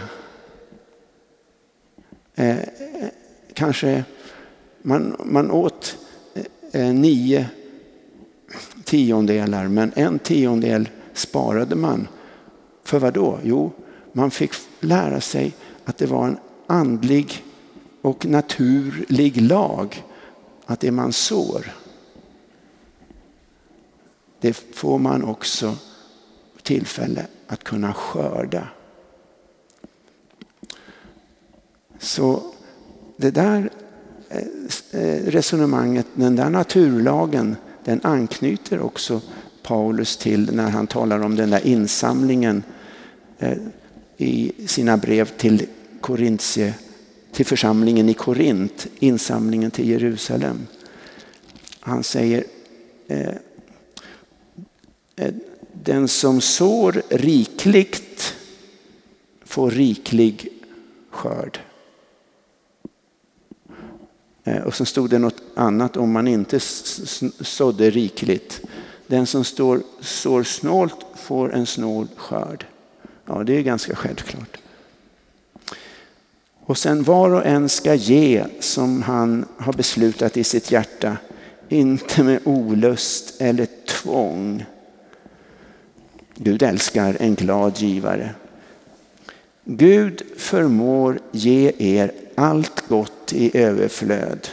Eh, 2.36 2.58
Kanske 3.54 4.04
man, 4.82 5.16
man 5.26 5.52
åt 5.52 5.98
eh, 6.72 6.94
nio 6.94 7.50
tiondelar 8.84 9.68
men 9.68 9.92
en 9.96 10.20
tiondel 10.20 10.90
sparade 11.14 11.76
man. 11.76 12.08
För 12.84 13.00
vad 13.00 13.14
då? 13.14 13.40
Jo, 13.44 13.72
man 14.12 14.32
fick 14.32 14.52
lära 14.80 15.22
sig 15.22 15.54
att 15.86 15.98
det 15.98 16.06
var 16.06 16.28
en 16.28 16.38
andlig 16.68 17.44
och 18.02 18.26
naturlig 18.26 19.42
lag 19.42 20.04
att 20.66 20.80
det 20.80 20.92
man 20.92 21.14
sår 21.14 21.74
det 24.44 24.54
får 24.54 25.00
man 25.00 25.24
också 25.24 25.76
tillfälle 26.62 27.28
att 27.48 27.64
kunna 27.64 27.94
skörda. 27.94 28.68
Så 32.00 32.53
det 33.18 33.32
där 33.32 33.70
eh, 34.30 35.02
eh, 35.02 35.24
resonemanget, 35.26 36.06
den 36.14 36.36
där 36.36 36.50
naturlagen, 36.50 37.56
den 37.84 38.02
anknyter 38.04 38.80
också 38.80 39.22
Paulus 39.64 40.18
till 40.18 40.56
när 40.56 40.70
han 40.70 40.88
talar 40.88 41.20
om 41.20 41.36
den 41.36 41.50
där 41.50 41.68
insamlingen 41.68 42.64
eh, 43.40 43.58
i 44.18 44.52
sina 44.68 44.98
brev 44.98 45.26
till 45.26 45.66
Korintie, 46.02 46.74
till 47.32 47.46
församlingen 47.46 48.10
i 48.10 48.14
Korint, 48.14 48.88
insamlingen 49.00 49.72
till 49.72 49.90
Jerusalem. 49.90 50.68
Han 51.80 52.04
säger 52.04 52.44
den 55.84 56.08
som 56.08 56.42
sår 56.42 57.02
rikligt 57.10 58.36
får 59.46 59.72
riklig 59.72 60.48
skörd. 61.10 61.60
Eh, 64.44 64.62
och 64.62 64.76
så 64.76 64.86
stod 64.86 65.10
det 65.10 65.20
något 65.20 65.42
annat 65.56 65.98
om 65.98 66.12
man 66.12 66.28
inte 66.28 66.60
sådde 67.40 67.90
rikligt. 67.90 68.62
Den 69.08 69.26
som 69.26 69.44
står, 69.44 69.82
sår 70.00 70.44
snålt 70.44 71.06
får 71.16 71.54
en 71.54 71.66
snål 71.66 72.08
skörd. 72.16 72.66
Ja, 73.26 73.44
det 73.44 73.58
är 73.58 73.62
ganska 73.62 73.96
självklart. 73.96 74.58
Och 76.66 76.78
sen 76.78 77.04
var 77.04 77.30
och 77.30 77.46
en 77.46 77.70
ska 77.70 77.94
ge 77.96 78.46
som 78.60 79.02
han 79.02 79.46
har 79.58 79.74
beslutat 79.74 80.38
i 80.38 80.44
sitt 80.44 80.72
hjärta, 80.72 81.18
inte 81.70 82.24
med 82.24 82.40
olust 82.44 83.42
eller 83.42 83.68
tvång. 83.88 84.66
Gud 86.36 86.64
älskar 86.64 87.18
en 87.20 87.36
glad 87.36 87.78
givare. 87.78 88.30
Gud 89.64 90.22
förmår 90.38 91.20
ge 91.32 91.72
er 91.78 92.12
allt 92.36 92.88
gott 92.88 93.13
i 93.32 93.58
överflöd, 93.58 94.48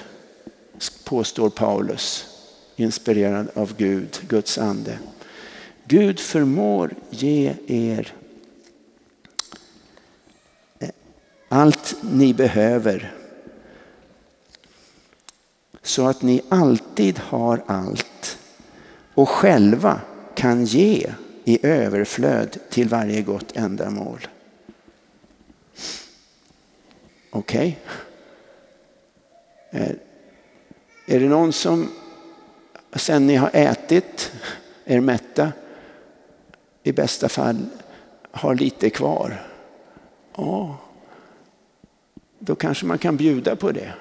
påstår 1.04 1.50
Paulus, 1.50 2.26
inspirerad 2.76 3.48
av 3.54 3.76
Gud, 3.76 4.18
Guds 4.28 4.58
ande. 4.58 4.98
Gud 5.84 6.20
förmår 6.20 6.94
ge 7.10 7.54
er 7.66 8.12
allt 11.48 11.96
ni 12.00 12.34
behöver 12.34 13.14
så 15.82 16.06
att 16.06 16.22
ni 16.22 16.42
alltid 16.48 17.18
har 17.18 17.62
allt 17.66 18.38
och 19.14 19.28
själva 19.28 20.00
kan 20.34 20.64
ge 20.64 21.12
i 21.44 21.66
överflöd 21.66 22.58
till 22.70 22.88
varje 22.88 23.22
gott 23.22 23.56
ändamål. 23.56 24.28
Okej? 27.30 27.78
Okay. 27.82 27.96
Eh, 29.70 29.90
är 31.06 31.20
det 31.20 31.28
någon 31.28 31.52
som 31.52 31.88
sen 32.92 33.26
ni 33.26 33.36
har 33.36 33.50
ätit 33.52 34.32
er 34.84 35.00
mätta 35.00 35.52
i 36.82 36.92
bästa 36.92 37.28
fall 37.28 37.66
har 38.30 38.54
lite 38.54 38.90
kvar? 38.90 39.46
Ja, 40.36 40.76
då 42.38 42.54
kanske 42.54 42.86
man 42.86 42.98
kan 42.98 43.16
bjuda 43.16 43.56
på 43.56 43.72
det. 43.72 43.92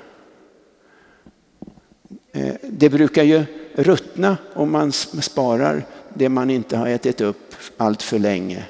Eh, 2.32 2.55
det 2.63 2.89
brukar 2.89 3.23
ju 3.23 3.45
ruttna 3.75 4.38
om 4.53 4.71
man 4.71 4.91
sparar 4.91 5.86
det 6.13 6.29
man 6.29 6.49
inte 6.49 6.77
har 6.77 6.88
ätit 6.88 7.21
upp 7.21 7.55
allt 7.77 8.01
för 8.01 8.19
länge. 8.19 8.65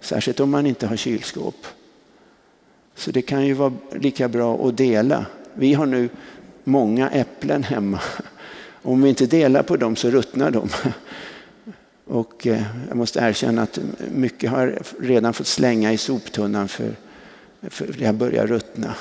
Särskilt 0.00 0.40
om 0.40 0.50
man 0.50 0.66
inte 0.66 0.86
har 0.86 0.96
kylskåp. 0.96 1.66
Så 2.94 3.10
det 3.10 3.22
kan 3.22 3.46
ju 3.46 3.54
vara 3.54 3.72
lika 3.92 4.28
bra 4.28 4.68
att 4.68 4.76
dela. 4.76 5.26
Vi 5.54 5.74
har 5.74 5.86
nu 5.86 6.08
många 6.70 7.10
äpplen 7.10 7.62
hemma. 7.62 8.00
Om 8.82 9.02
vi 9.02 9.08
inte 9.08 9.26
delar 9.26 9.62
på 9.62 9.76
dem 9.76 9.96
så 9.96 10.10
ruttnar 10.10 10.50
de. 10.50 10.68
Och 12.04 12.46
eh, 12.46 12.62
jag 12.88 12.96
måste 12.96 13.20
erkänna 13.20 13.62
att 13.62 13.78
mycket 14.10 14.50
har 14.50 14.78
redan 15.00 15.34
fått 15.34 15.46
slänga 15.46 15.92
i 15.92 15.98
soptunnan 15.98 16.68
för, 16.68 16.96
för 17.62 17.94
det 17.98 18.12
börjar 18.12 18.46
ruttna. 18.46 18.94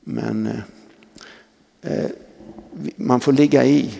Men 0.00 0.46
eh, 0.46 1.92
eh 1.92 2.10
man 2.96 3.20
får 3.20 3.32
ligga 3.32 3.64
i. 3.64 3.94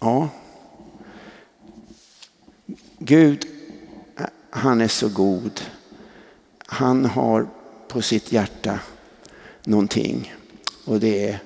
Ja. 0.00 0.28
Gud, 2.98 3.46
eh, 4.16 4.26
han 4.50 4.80
är 4.80 4.88
så 4.88 5.08
god. 5.08 5.60
Han 6.66 7.04
har 7.04 7.48
på 7.88 8.02
sitt 8.02 8.32
hjärta 8.32 8.80
någonting 9.64 10.34
och 10.84 11.00
det 11.00 11.28
är 11.28 11.38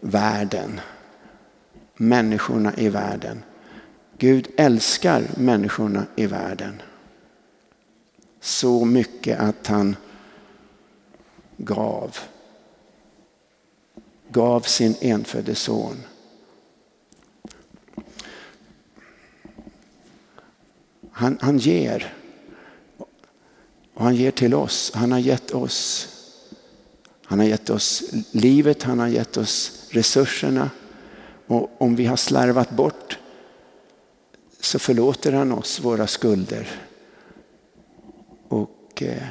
världen. 0.00 0.80
Människorna 1.96 2.72
i 2.76 2.88
världen. 2.88 3.42
Gud 4.18 4.48
älskar 4.56 5.24
människorna 5.36 6.06
i 6.16 6.26
världen 6.26 6.82
så 8.40 8.84
mycket 8.84 9.40
att 9.40 9.66
han 9.66 9.96
gav. 11.56 12.16
Gav 14.28 14.60
sin 14.60 14.94
enfödde 15.00 15.54
son. 15.54 15.96
Han, 21.10 21.38
han 21.40 21.58
ger. 21.58 22.14
Och 23.98 24.04
han 24.04 24.14
ger 24.14 24.30
till 24.30 24.54
oss. 24.54 24.92
Han 24.94 25.12
har 25.12 25.18
gett 25.18 25.50
oss. 25.50 26.08
Han 27.24 27.38
har 27.38 27.46
gett 27.46 27.70
oss 27.70 28.02
livet, 28.32 28.82
han 28.82 28.98
har 28.98 29.08
gett 29.08 29.36
oss 29.36 29.86
resurserna. 29.90 30.70
Och 31.46 31.70
om 31.78 31.96
vi 31.96 32.06
har 32.06 32.16
slarvat 32.16 32.70
bort 32.70 33.18
så 34.60 34.78
förlåter 34.78 35.32
han 35.32 35.52
oss 35.52 35.80
våra 35.80 36.06
skulder. 36.06 36.68
Och 38.48 39.02
eh, 39.02 39.26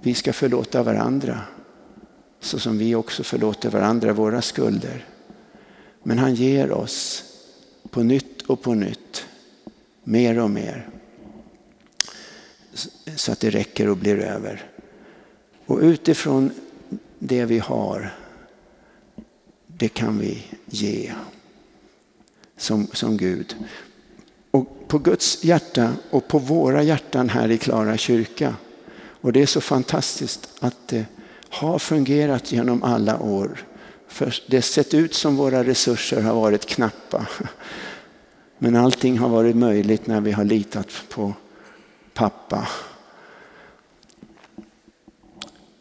vi 0.00 0.14
ska 0.14 0.32
förlåta 0.32 0.82
varandra 0.82 1.40
så 2.40 2.58
som 2.58 2.78
vi 2.78 2.94
också 2.94 3.22
förlåter 3.22 3.70
varandra 3.70 4.12
våra 4.12 4.42
skulder. 4.42 5.04
Men 6.02 6.18
han 6.18 6.34
ger 6.34 6.72
oss 6.72 7.24
på 7.90 8.02
nytt 8.02 8.42
och 8.42 8.62
på 8.62 8.74
nytt, 8.74 9.26
mer 10.04 10.38
och 10.38 10.50
mer. 10.50 10.99
Så 13.16 13.32
att 13.32 13.40
det 13.40 13.50
räcker 13.50 13.88
och 13.88 13.96
blir 13.96 14.18
över. 14.18 14.70
Och 15.66 15.78
utifrån 15.78 16.50
det 17.18 17.44
vi 17.44 17.58
har, 17.58 18.14
det 19.66 19.88
kan 19.88 20.18
vi 20.18 20.44
ge 20.66 21.12
som, 22.56 22.86
som 22.92 23.16
Gud. 23.16 23.56
Och 24.50 24.88
på 24.88 24.98
Guds 24.98 25.44
hjärta 25.44 25.92
och 26.10 26.28
på 26.28 26.38
våra 26.38 26.82
hjärtan 26.82 27.28
här 27.28 27.50
i 27.50 27.58
Klara 27.58 27.96
kyrka. 27.96 28.54
Och 29.20 29.32
det 29.32 29.42
är 29.42 29.46
så 29.46 29.60
fantastiskt 29.60 30.50
att 30.60 30.88
det 30.88 31.06
har 31.48 31.78
fungerat 31.78 32.52
genom 32.52 32.82
alla 32.82 33.20
år. 33.20 33.64
För 34.08 34.34
det 34.46 34.56
har 34.56 34.62
sett 34.62 34.94
ut 34.94 35.14
som 35.14 35.36
våra 35.36 35.64
resurser 35.64 36.22
har 36.22 36.34
varit 36.34 36.66
knappa. 36.66 37.26
Men 38.58 38.76
allting 38.76 39.18
har 39.18 39.28
varit 39.28 39.56
möjligt 39.56 40.06
när 40.06 40.20
vi 40.20 40.32
har 40.32 40.44
litat 40.44 40.88
på 41.08 41.34
pappa. 42.20 42.68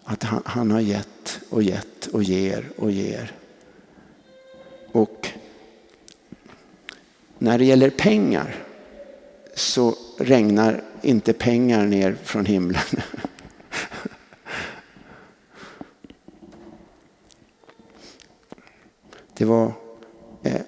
Att 0.04 0.23
han, 0.23 0.41
han 0.45 0.71
har 0.71 0.80
gett 0.80 1.39
och 1.49 1.63
gett 1.63 2.08
och 2.08 2.23
ger 2.23 2.69
och 2.78 2.91
ger. 2.91 3.32
Och 4.91 5.30
när 7.38 7.58
det 7.58 7.65
gäller 7.65 7.89
pengar 7.89 8.56
så 9.56 9.95
regnar 10.17 10.84
inte 11.02 11.34
pengar 11.34 11.86
ner 11.86 12.17
från 12.23 12.45
himlen. 12.45 12.82
Det 19.34 19.45
var 19.45 19.73
eh, 20.43 20.62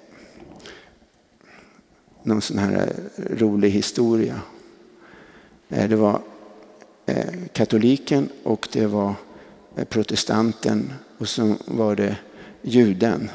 någon 2.24 2.42
sån 2.42 2.58
här 2.58 2.94
rolig 3.18 3.70
historia. 3.70 4.42
Eh, 5.72 5.90
det 5.90 5.96
var 5.96 6.22
eh, 7.06 7.34
katoliken 7.54 8.30
och 8.44 8.68
det 8.72 8.86
var 8.86 9.14
eh, 9.76 9.84
protestanten 9.84 10.94
och 11.18 11.30
så 11.30 11.56
var 11.66 11.96
det 11.96 12.16
juden 12.62 13.30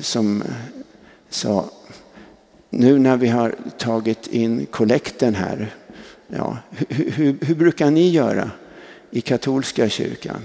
som 0.00 0.42
sa 1.28 1.70
nu 2.70 2.98
när 2.98 3.16
vi 3.16 3.28
har 3.28 3.54
tagit 3.78 4.26
in 4.26 4.66
kollekten 4.66 5.34
här, 5.34 5.74
ja, 6.26 6.58
hur, 6.70 7.10
hur, 7.10 7.38
hur 7.40 7.54
brukar 7.54 7.90
ni 7.90 8.10
göra 8.10 8.50
i 9.10 9.20
katolska 9.20 9.88
kyrkan? 9.88 10.42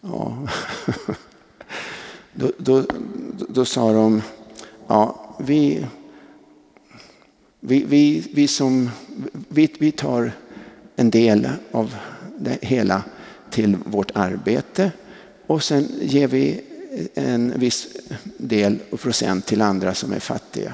Ja. 0.00 0.48
Då, 2.34 2.52
då, 2.58 2.84
då 3.48 3.64
sa 3.64 3.92
de, 3.92 4.22
ja, 4.86 5.34
vi, 5.38 5.86
vi, 7.64 7.84
vi, 7.84 8.24
vi, 8.32 8.48
som, 8.48 8.90
vi, 9.48 9.74
vi 9.78 9.92
tar 9.92 10.32
en 10.96 11.10
del 11.10 11.48
av 11.70 11.94
det 12.38 12.58
hela 12.62 13.04
till 13.50 13.76
vårt 13.84 14.10
arbete 14.14 14.92
och 15.46 15.62
sen 15.62 15.88
ger 16.00 16.28
vi 16.28 16.60
en 17.14 17.52
viss 17.56 17.88
del 18.36 18.78
och 18.90 19.00
procent 19.00 19.46
till 19.46 19.62
andra 19.62 19.94
som 19.94 20.12
är 20.12 20.18
fattiga. 20.18 20.72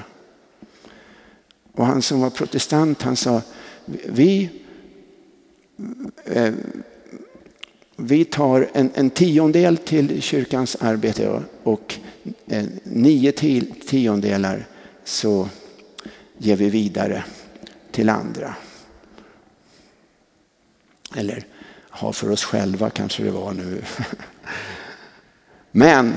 Och 1.71 1.85
han 1.85 2.01
som 2.01 2.21
var 2.21 2.29
protestant 2.29 3.01
han 3.01 3.15
sa, 3.15 3.41
vi, 4.05 4.49
eh, 6.25 6.53
vi 7.95 8.25
tar 8.25 8.69
en, 8.73 8.91
en 8.93 9.09
tiondel 9.09 9.77
till 9.77 10.21
kyrkans 10.21 10.77
arbete 10.79 11.43
och 11.63 11.95
eh, 12.47 12.65
nio 12.83 13.31
tiondelar 13.87 14.67
så 15.03 15.49
ger 16.41 16.55
vi 16.55 16.69
vidare 16.69 17.23
till 17.91 18.09
andra. 18.09 18.55
Eller 21.15 21.45
ha 21.89 22.13
för 22.13 22.31
oss 22.31 22.43
själva 22.43 22.89
kanske 22.89 23.23
det 23.23 23.31
var 23.31 23.53
nu. 23.53 23.81
Men 25.71 26.13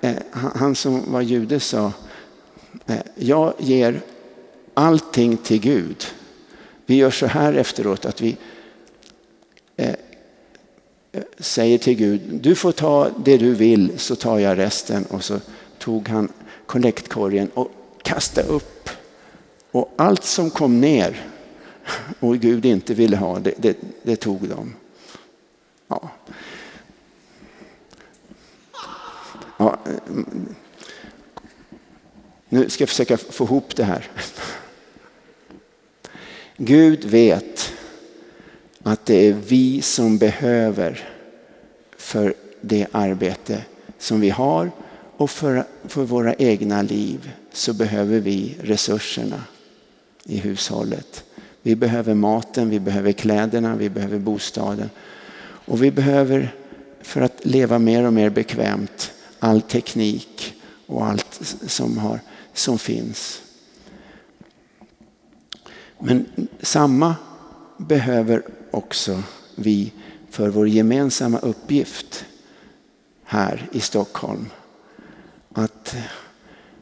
eh, 0.00 0.16
han 0.32 0.74
som 0.74 1.12
var 1.12 1.20
jude 1.20 1.60
sa, 1.60 1.92
eh, 2.86 2.96
jag 3.14 3.54
ger 3.58 4.00
allting 4.74 5.36
till 5.36 5.60
Gud. 5.60 6.06
Vi 6.86 6.94
gör 6.94 7.10
så 7.10 7.26
här 7.26 7.52
efteråt 7.52 8.04
att 8.04 8.20
vi 8.20 8.36
eh, 9.76 9.94
eh 11.12 11.22
säger 11.38 11.78
till 11.78 11.96
Gud, 11.96 12.20
du 12.42 12.54
får 12.54 12.72
ta 12.72 13.10
det 13.24 13.36
du 13.36 13.54
vill 13.54 13.98
så 13.98 14.16
tar 14.16 14.38
jag 14.38 14.58
resten. 14.58 15.04
Och 15.04 15.24
så 15.24 15.40
tog 15.78 16.08
han 16.08 16.32
kollektkorgen 16.66 17.50
och 17.54 17.70
kastade 18.02 18.48
upp. 18.48 18.77
Och 19.78 19.94
allt 19.96 20.24
som 20.24 20.50
kom 20.50 20.80
ner 20.80 21.26
och 22.20 22.38
Gud 22.38 22.66
inte 22.66 22.94
ville 22.94 23.16
ha, 23.16 23.38
det, 23.38 23.54
det, 23.56 23.76
det 24.02 24.16
tog 24.16 24.48
de. 24.48 24.74
Ja. 25.88 26.10
Ja, 29.56 29.78
mm. 30.08 30.54
nu 32.48 32.68
ska 32.68 32.82
jag 32.82 32.88
försöka 32.88 33.16
få 33.16 33.44
ihop 33.44 33.76
det 33.76 33.84
här. 33.84 34.10
Gud 36.56 37.04
vet 37.04 37.72
att 38.82 39.06
det 39.06 39.28
är 39.28 39.32
vi 39.32 39.82
som 39.82 40.18
behöver 40.18 41.08
för 41.96 42.34
det 42.60 42.86
arbete 42.92 43.64
som 43.98 44.20
vi 44.20 44.30
har 44.30 44.70
och 45.16 45.30
för, 45.30 45.64
för 45.84 46.04
våra 46.04 46.34
egna 46.34 46.82
liv 46.82 47.30
så 47.52 47.72
behöver 47.72 48.20
vi 48.20 48.56
resurserna 48.62 49.44
i 50.28 50.38
hushållet. 50.38 51.24
Vi 51.62 51.76
behöver 51.76 52.14
maten, 52.14 52.70
vi 52.70 52.80
behöver 52.80 53.12
kläderna, 53.12 53.76
vi 53.76 53.88
behöver 53.90 54.18
bostaden. 54.18 54.90
Och 55.40 55.82
vi 55.82 55.90
behöver 55.90 56.54
för 57.02 57.20
att 57.20 57.44
leva 57.44 57.78
mer 57.78 58.06
och 58.06 58.12
mer 58.12 58.30
bekvämt 58.30 59.12
all 59.38 59.62
teknik 59.62 60.54
och 60.86 61.06
allt 61.06 61.40
som, 61.66 61.98
har, 61.98 62.20
som 62.52 62.78
finns. 62.78 63.42
Men 65.98 66.48
samma 66.60 67.16
behöver 67.76 68.42
också 68.70 69.22
vi 69.54 69.92
för 70.30 70.48
vår 70.48 70.68
gemensamma 70.68 71.38
uppgift 71.38 72.24
här 73.24 73.68
i 73.72 73.80
Stockholm. 73.80 74.46
Att 75.52 75.96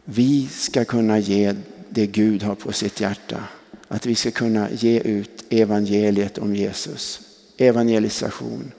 vi 0.04 0.48
ska 0.48 0.84
kunna 0.84 1.18
ge 1.18 1.54
det 1.96 2.06
Gud 2.06 2.42
har 2.42 2.54
på 2.54 2.72
sitt 2.72 3.00
hjärta. 3.00 3.44
Att 3.88 4.06
vi 4.06 4.14
ska 4.14 4.30
kunna 4.30 4.70
ge 4.70 5.00
ut 5.00 5.44
evangeliet 5.50 6.38
om 6.38 6.54
Jesus. 6.54 7.20
Evangelisation, 7.56 8.72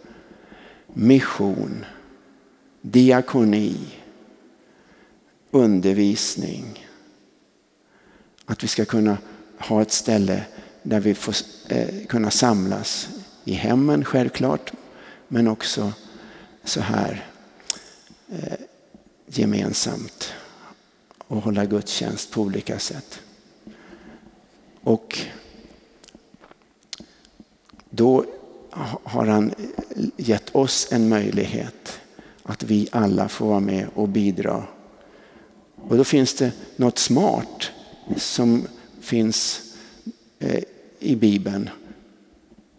mission, 0.93 1.86
diakoni, 2.82 3.75
undervisning. 5.51 6.88
Att 8.45 8.63
vi 8.63 8.67
ska 8.67 8.86
kunna 8.86 9.17
ha 9.58 9.82
ett 9.82 9.91
ställe 9.91 10.45
där 10.84 10.99
vi 10.99 11.13
får 11.13 11.36
eh, 11.69 12.06
kunna 12.08 12.32
samlas 12.32 13.10
i 13.43 13.53
hemmen 13.53 14.06
självklart, 14.06 14.71
men 15.27 15.47
också 15.47 15.93
så 16.63 16.82
här 16.82 17.25
eh, 18.30 18.60
gemensamt 19.27 20.34
och 21.27 21.41
hålla 21.41 21.65
gudstjänst 21.65 22.31
på 22.31 22.41
olika 22.41 22.79
sätt. 22.79 23.19
Och 24.83 25.19
då 27.89 28.25
har 29.03 29.25
han 29.25 29.53
gett 30.17 30.55
oss 30.55 30.87
en 30.91 31.09
möjlighet 31.09 31.99
att 32.43 32.63
vi 32.63 32.87
alla 32.91 33.27
får 33.29 33.47
vara 33.47 33.59
med 33.59 33.87
och 33.95 34.09
bidra 34.09 34.63
Och 35.89 35.97
då 35.97 36.03
finns 36.03 36.33
det 36.33 36.51
något 36.75 36.97
smart 36.97 37.71
som 38.17 38.67
finns 39.01 39.61
eh, 40.39 40.63
i 40.99 41.15
Bibeln. 41.15 41.69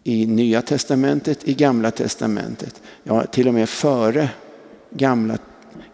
I 0.03 0.25
Nya 0.25 0.61
Testamentet, 0.61 1.47
i 1.47 1.53
Gamla 1.53 1.91
Testamentet. 1.91 2.81
Ja, 3.03 3.25
till 3.25 3.47
och 3.47 3.53
med 3.53 3.69
före 3.69 4.29
Gamla, 4.89 5.37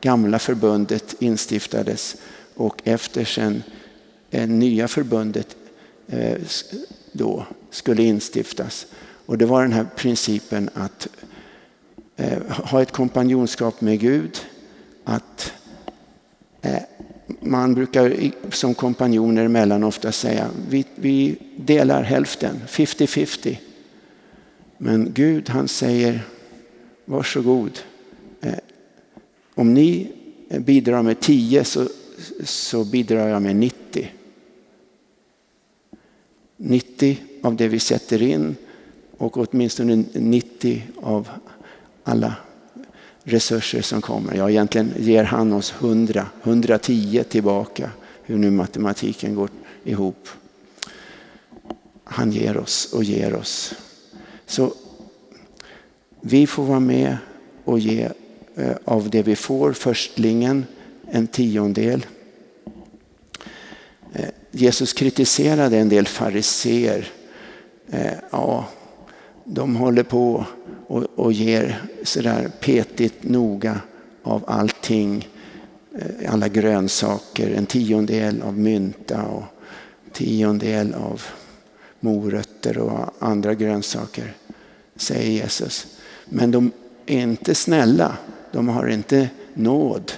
gamla 0.01 0.39
förbundet 0.39 1.15
instiftades 1.19 2.15
och 2.55 2.81
efter 2.83 3.25
sen 3.25 3.63
eh, 4.31 4.47
Nya 4.47 4.87
förbundet 4.87 5.55
eh, 6.07 6.37
då 7.11 7.45
skulle 7.69 8.03
instiftas. 8.03 8.87
Och 9.25 9.37
det 9.37 9.45
var 9.45 9.61
den 9.61 9.73
här 9.73 9.87
principen 9.95 10.69
att 10.73 11.07
eh, 12.15 12.41
ha 12.47 12.81
ett 12.81 12.91
kompanjonskap 12.91 13.81
med 13.81 13.99
Gud, 13.99 14.39
att 15.03 15.53
man 17.39 17.73
brukar 17.73 18.31
som 18.51 18.73
kompanjoner 18.73 19.45
emellan 19.45 19.83
ofta 19.83 20.11
säga 20.11 20.49
vi, 20.69 20.85
vi 20.95 21.35
delar 21.57 22.03
hälften, 22.03 22.61
50-50. 22.67 23.57
Men 24.77 25.11
Gud 25.13 25.49
han 25.49 25.67
säger 25.67 26.21
varsågod. 27.05 27.79
Om 29.55 29.73
ni 29.73 30.11
bidrar 30.49 31.03
med 31.03 31.19
10 31.19 31.63
så, 31.63 31.87
så 32.43 32.83
bidrar 32.83 33.27
jag 33.27 33.41
med 33.41 33.55
90. 33.55 34.11
90 36.57 37.17
av 37.41 37.55
det 37.55 37.67
vi 37.67 37.79
sätter 37.79 38.21
in 38.21 38.55
och 39.17 39.37
åtminstone 39.37 40.03
90 40.13 40.83
av 41.01 41.29
alla 42.03 42.35
resurser 43.23 43.81
som 43.81 44.01
kommer. 44.01 44.35
Ja, 44.35 44.49
egentligen 44.49 44.93
ger 44.97 45.23
han 45.23 45.53
oss 45.53 45.73
100, 45.79 46.27
110 46.43 47.23
tillbaka, 47.29 47.89
hur 48.23 48.37
nu 48.37 48.51
matematiken 48.51 49.35
går 49.35 49.49
ihop. 49.83 50.29
Han 52.03 52.31
ger 52.31 52.57
oss 52.57 52.93
och 52.93 53.03
ger 53.03 53.35
oss. 53.35 53.73
Så 54.45 54.73
vi 56.21 56.47
får 56.47 56.63
vara 56.63 56.79
med 56.79 57.17
och 57.63 57.79
ge 57.79 58.09
eh, 58.55 58.75
av 58.85 59.09
det 59.09 59.23
vi 59.23 59.35
får, 59.35 59.73
förstlingen, 59.73 60.65
en 61.11 61.27
tiondel. 61.27 62.05
Eh, 64.13 64.29
Jesus 64.51 64.93
kritiserade 64.93 65.77
en 65.77 65.89
del 65.89 66.07
fariseer. 66.07 67.07
Eh, 67.89 68.13
ja, 68.31 68.67
de 69.43 69.75
håller 69.75 70.03
på 70.03 70.45
och, 70.87 71.03
och 71.15 71.33
ger 71.33 71.81
sådär 72.03 72.51
petigt 72.59 73.23
noga 73.23 73.81
av 74.23 74.43
allting. 74.47 75.29
Eh, 75.99 76.33
alla 76.33 76.47
grönsaker, 76.47 77.49
en 77.51 77.65
tiondel 77.65 78.41
av 78.41 78.57
mynta 78.57 79.23
och 79.23 79.43
tiondel 80.11 80.93
av 80.93 81.23
morötter 81.99 82.77
och 82.77 83.13
andra 83.19 83.53
grönsaker, 83.53 84.33
säger 84.95 85.31
Jesus. 85.31 85.87
Men 86.25 86.51
de 86.51 86.71
är 87.05 87.19
inte 87.21 87.55
snälla, 87.55 88.17
de 88.51 88.67
har 88.67 88.87
inte 88.87 89.29
nåd 89.53 90.11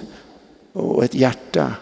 och 0.78 1.04
ett 1.04 1.14
hjärta 1.14 1.74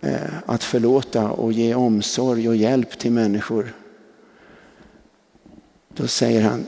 eh, 0.00 0.38
att 0.46 0.64
förlåta 0.64 1.30
och 1.30 1.52
ge 1.52 1.74
omsorg 1.74 2.48
och 2.48 2.56
hjälp 2.56 2.98
till 2.98 3.12
människor. 3.12 3.74
Då 5.88 6.06
säger 6.06 6.42
han, 6.42 6.66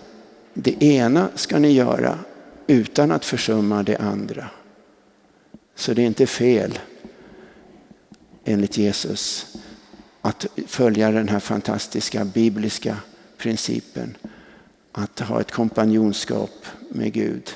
det 0.55 0.83
ena 0.85 1.29
ska 1.35 1.59
ni 1.59 1.73
göra 1.73 2.19
utan 2.67 3.11
att 3.11 3.25
försumma 3.25 3.83
det 3.83 3.97
andra. 3.97 4.51
Så 5.75 5.95
det 5.95 6.03
är 6.03 6.07
inte 6.07 6.27
fel 6.27 6.79
enligt 8.45 8.79
Jesus 8.79 9.57
att 10.21 10.47
följa 10.67 11.11
den 11.11 11.29
här 11.29 11.41
fantastiska 11.41 12.25
bibliska 12.25 12.97
principen 13.39 14.17
att 14.93 15.21
ha 15.21 15.41
ett 15.41 15.53
kompanjonskap 15.53 16.67
med 16.89 17.13
Gud. 17.13 17.51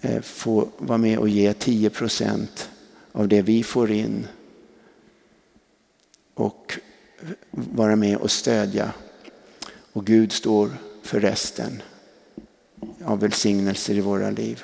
Eh, 0.00 0.20
få 0.20 0.68
vara 0.78 0.98
med 0.98 1.18
och 1.18 1.28
ge 1.28 1.52
10 1.52 1.90
procent 1.90 2.70
av 3.12 3.28
det 3.28 3.42
vi 3.42 3.62
får 3.62 3.90
in 3.90 4.26
och 6.34 6.78
vara 7.50 7.96
med 7.96 8.16
och 8.16 8.30
stödja 8.30 8.92
och 9.92 10.06
Gud 10.06 10.32
står 10.32 10.70
för 11.02 11.20
resten 11.20 11.82
av 13.04 13.20
välsignelser 13.20 13.94
i 13.94 14.00
våra 14.00 14.30
liv. 14.30 14.62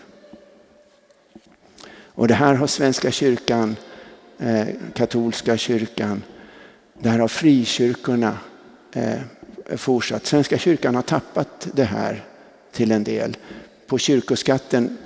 Och 1.88 2.28
det 2.28 2.34
här 2.34 2.54
har 2.54 2.66
Svenska 2.66 3.10
kyrkan, 3.10 3.76
eh, 4.38 4.66
katolska 4.94 5.56
kyrkan, 5.56 6.22
det 7.02 7.08
här 7.08 7.18
har 7.18 7.28
frikyrkorna 7.28 8.38
eh, 8.92 9.20
fortsatt. 9.76 10.26
Svenska 10.26 10.58
kyrkan 10.58 10.94
har 10.94 11.02
tappat 11.02 11.68
det 11.72 11.84
här 11.84 12.24
till 12.72 12.92
en 12.92 13.04
del. 13.04 13.36
På 13.86 13.98
kyrkoskatten 13.98 14.96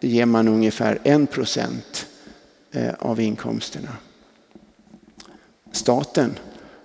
ger 0.00 0.26
man 0.26 0.48
ungefär 0.48 0.98
en 1.02 1.26
procent 1.26 2.06
eh, 2.70 2.94
av 2.98 3.20
inkomsterna. 3.20 3.96
Staten 5.72 6.34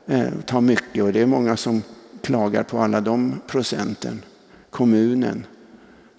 eh, 0.06 0.32
tar 0.45 0.62
mycket 0.62 1.04
och 1.04 1.13
det 1.13 1.21
är 1.21 1.26
många 1.26 1.58
som 1.58 1.84
klagar 2.21 2.63
på 2.63 2.80
alla 2.80 3.02
de 3.02 3.41
procenten. 3.47 4.21
Kommunen, 4.69 5.45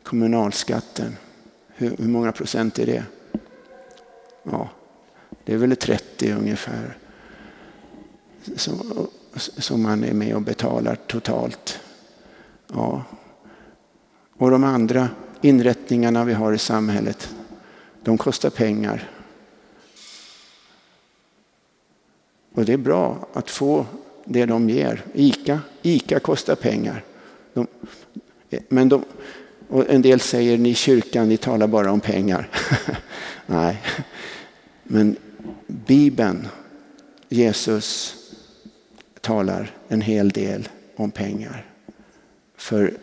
kommunalskatten. 0.02 1.16
Hur, 1.68 1.96
hur 1.98 2.08
många 2.08 2.32
procent 2.32 2.78
är 2.78 2.86
det? 2.86 3.04
Ja, 4.42 4.68
det 5.44 5.52
är 5.54 5.56
väl 5.56 5.76
30 5.76 6.32
ungefär. 6.32 6.96
Som, 8.56 9.08
som 9.36 9.82
man 9.82 10.04
är 10.04 10.14
med 10.14 10.34
och 10.34 10.42
betalar 10.42 10.94
totalt. 10.94 11.80
Ja. 12.72 13.04
Och 14.36 14.50
de 14.50 14.64
andra 14.64 15.08
inrättningarna 15.44 16.24
vi 16.24 16.32
har 16.32 16.52
i 16.52 16.58
samhället, 16.58 17.34
de 18.02 18.18
kostar 18.18 18.50
pengar. 18.50 19.10
Och 22.54 22.64
det 22.64 22.72
är 22.72 22.76
bra 22.76 23.28
att 23.32 23.50
få 23.50 23.86
det 24.24 24.46
de 24.46 24.70
ger. 24.70 25.04
Ica, 25.14 25.60
Ica 25.82 26.20
kostar 26.20 26.54
pengar. 26.54 27.04
De, 27.54 27.66
men 28.68 28.88
de, 28.88 29.04
och 29.68 29.90
en 29.90 30.02
del 30.02 30.20
säger 30.20 30.58
ni 30.58 30.74
kyrkan, 30.74 31.28
ni 31.28 31.36
talar 31.36 31.66
bara 31.66 31.92
om 31.92 32.00
pengar. 32.00 32.50
Nej, 33.46 33.82
men 34.84 35.16
Bibeln, 35.66 36.48
Jesus 37.28 38.16
talar 39.20 39.76
en 39.88 40.00
hel 40.00 40.28
del 40.28 40.68
om 40.96 41.10
pengar. 41.10 41.66
För 42.56 42.94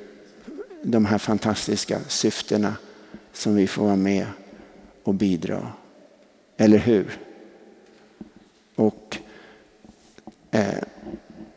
de 0.83 1.05
här 1.05 1.17
fantastiska 1.17 1.99
syftena 2.07 2.75
som 3.33 3.55
vi 3.55 3.67
får 3.67 3.83
vara 3.83 3.95
med 3.95 4.25
och 5.03 5.13
bidra. 5.13 5.71
Eller 6.57 6.77
hur? 6.77 7.19
Och 8.75 9.17
eh, 10.51 10.83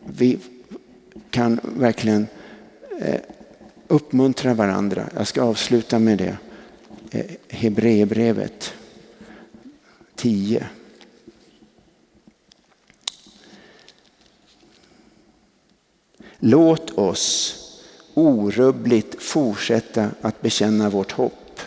vi 0.06 0.38
kan 1.30 1.60
verkligen 1.62 2.26
eh, 3.00 3.20
uppmuntra 3.88 4.54
varandra. 4.54 5.08
Jag 5.14 5.26
ska 5.26 5.42
avsluta 5.42 5.98
med 5.98 6.18
det. 6.18 6.36
Eh, 7.10 7.36
Hebreerbrevet 7.48 8.74
10. 10.14 10.66
Låt 16.38 16.90
oss 16.90 17.60
orubbligt 18.14 19.22
fortsätta 19.22 20.08
att 20.20 20.42
bekänna 20.42 20.90
vårt 20.90 21.12
hopp. 21.12 21.60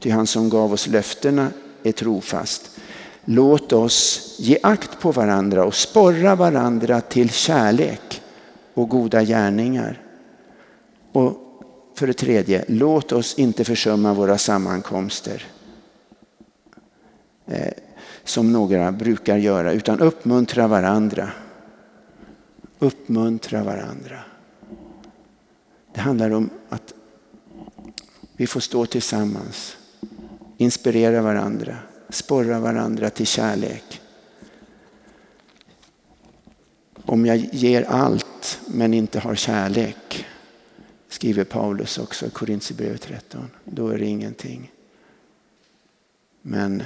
Ty 0.00 0.10
han 0.10 0.26
som 0.26 0.48
gav 0.48 0.72
oss 0.72 0.86
löftena 0.86 1.48
är 1.82 1.92
trofast. 1.92 2.80
Låt 3.24 3.72
oss 3.72 4.34
ge 4.38 4.58
akt 4.62 5.00
på 5.00 5.12
varandra 5.12 5.64
och 5.64 5.74
sporra 5.74 6.34
varandra 6.34 7.00
till 7.00 7.30
kärlek 7.30 8.22
och 8.74 8.88
goda 8.88 9.22
gärningar. 9.22 10.00
Och 11.12 11.38
för 11.94 12.06
det 12.06 12.12
tredje, 12.12 12.64
låt 12.68 13.12
oss 13.12 13.34
inte 13.38 13.64
försumma 13.64 14.14
våra 14.14 14.38
sammankomster 14.38 15.44
eh, 17.46 17.72
som 18.24 18.52
några 18.52 18.92
brukar 18.92 19.36
göra, 19.36 19.72
utan 19.72 20.00
uppmuntra 20.00 20.66
varandra. 20.66 21.30
Uppmuntra 22.78 23.64
varandra. 23.64 24.18
Det 25.94 26.00
handlar 26.00 26.30
om 26.30 26.50
att 26.68 26.94
vi 28.36 28.46
får 28.46 28.60
stå 28.60 28.86
tillsammans, 28.86 29.76
inspirera 30.56 31.22
varandra, 31.22 31.76
sporra 32.08 32.60
varandra 32.60 33.10
till 33.10 33.26
kärlek. 33.26 34.00
Om 36.94 37.26
jag 37.26 37.36
ger 37.36 37.82
allt 37.82 38.60
men 38.66 38.94
inte 38.94 39.20
har 39.20 39.34
kärlek, 39.34 40.26
skriver 41.08 41.44
Paulus 41.44 41.98
också 41.98 42.26
i 42.26 42.30
Korintierbrevet 42.30 43.02
13, 43.02 43.50
då 43.64 43.88
är 43.88 43.98
det 43.98 44.06
ingenting. 44.06 44.72
Men 46.42 46.82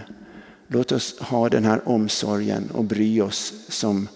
Låt 0.71 0.93
oss 0.93 1.19
ha 1.19 1.49
den 1.49 1.65
här 1.65 1.89
omsorgen 1.89 2.71
och 2.71 2.85
bry 2.85 3.21
oss 3.21 3.55
som 3.69 4.09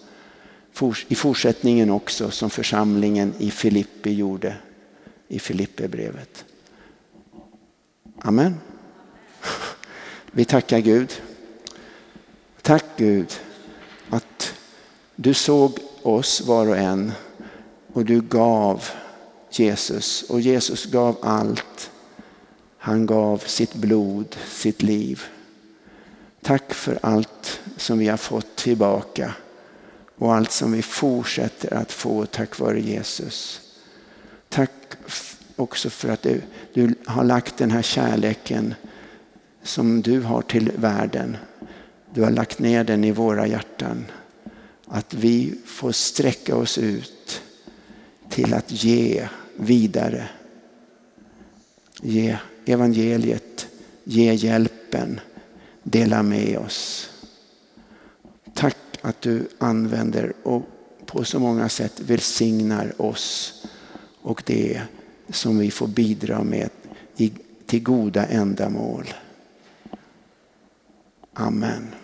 i 1.07 1.15
fortsättningen 1.15 1.89
också 1.89 2.31
som 2.31 2.49
församlingen 2.49 3.33
i 3.37 3.51
Filippi 3.51 4.13
gjorde 4.13 4.55
i 5.27 5.39
Filipperbrevet. 5.39 6.45
Amen. 8.19 8.55
Vi 10.31 10.45
tackar 10.45 10.79
Gud. 10.79 11.21
Tack 12.61 12.85
Gud 12.97 13.39
att 14.09 14.53
du 15.15 15.33
såg 15.33 15.79
oss 16.01 16.41
var 16.41 16.67
och 16.67 16.77
en 16.77 17.11
och 17.93 18.05
du 18.05 18.21
gav 18.21 18.85
Jesus 19.51 20.23
och 20.23 20.41
Jesus 20.41 20.85
gav 20.85 21.17
allt. 21.21 21.91
Han 22.77 23.05
gav 23.05 23.37
sitt 23.37 23.73
blod, 23.73 24.35
sitt 24.47 24.81
liv. 24.81 25.23
Tack 26.41 26.73
för 26.73 26.99
allt 27.01 27.59
som 27.77 27.97
vi 27.97 28.07
har 28.07 28.17
fått 28.17 28.55
tillbaka 28.55 29.33
och 30.15 30.33
allt 30.35 30.51
som 30.51 30.71
vi 30.71 30.81
fortsätter 30.81 31.73
att 31.73 31.91
få 31.91 32.25
tack 32.25 32.59
vare 32.59 32.81
Jesus. 32.81 33.61
Också 35.55 35.89
för 35.89 36.09
att 36.09 36.21
du, 36.21 36.41
du 36.73 36.95
har 37.05 37.23
lagt 37.23 37.57
den 37.57 37.71
här 37.71 37.81
kärleken 37.81 38.75
som 39.63 40.01
du 40.01 40.21
har 40.21 40.41
till 40.41 40.71
världen. 40.75 41.37
Du 42.13 42.23
har 42.23 42.31
lagt 42.31 42.59
ner 42.59 42.83
den 42.83 43.03
i 43.03 43.11
våra 43.11 43.47
hjärtan. 43.47 44.05
Att 44.87 45.13
vi 45.13 45.55
får 45.65 45.91
sträcka 45.91 46.55
oss 46.55 46.77
ut 46.77 47.41
till 48.29 48.53
att 48.53 48.83
ge 48.83 49.27
vidare. 49.57 50.27
Ge 52.01 52.37
evangeliet, 52.65 53.67
ge 54.03 54.33
hjälpen, 54.33 55.19
dela 55.83 56.23
med 56.23 56.57
oss. 56.57 57.09
Tack 58.53 58.77
att 59.01 59.21
du 59.21 59.47
använder 59.57 60.33
och 60.43 60.63
på 61.05 61.23
så 61.23 61.39
många 61.39 61.69
sätt 61.69 61.99
välsignar 61.99 63.01
oss 63.01 63.53
och 64.23 64.43
det 64.45 64.81
som 65.29 65.59
vi 65.59 65.71
får 65.71 65.87
bidra 65.87 66.43
med 66.43 66.69
till 67.65 67.83
goda 67.83 68.25
ändamål. 68.25 69.13
Amen. 71.33 72.02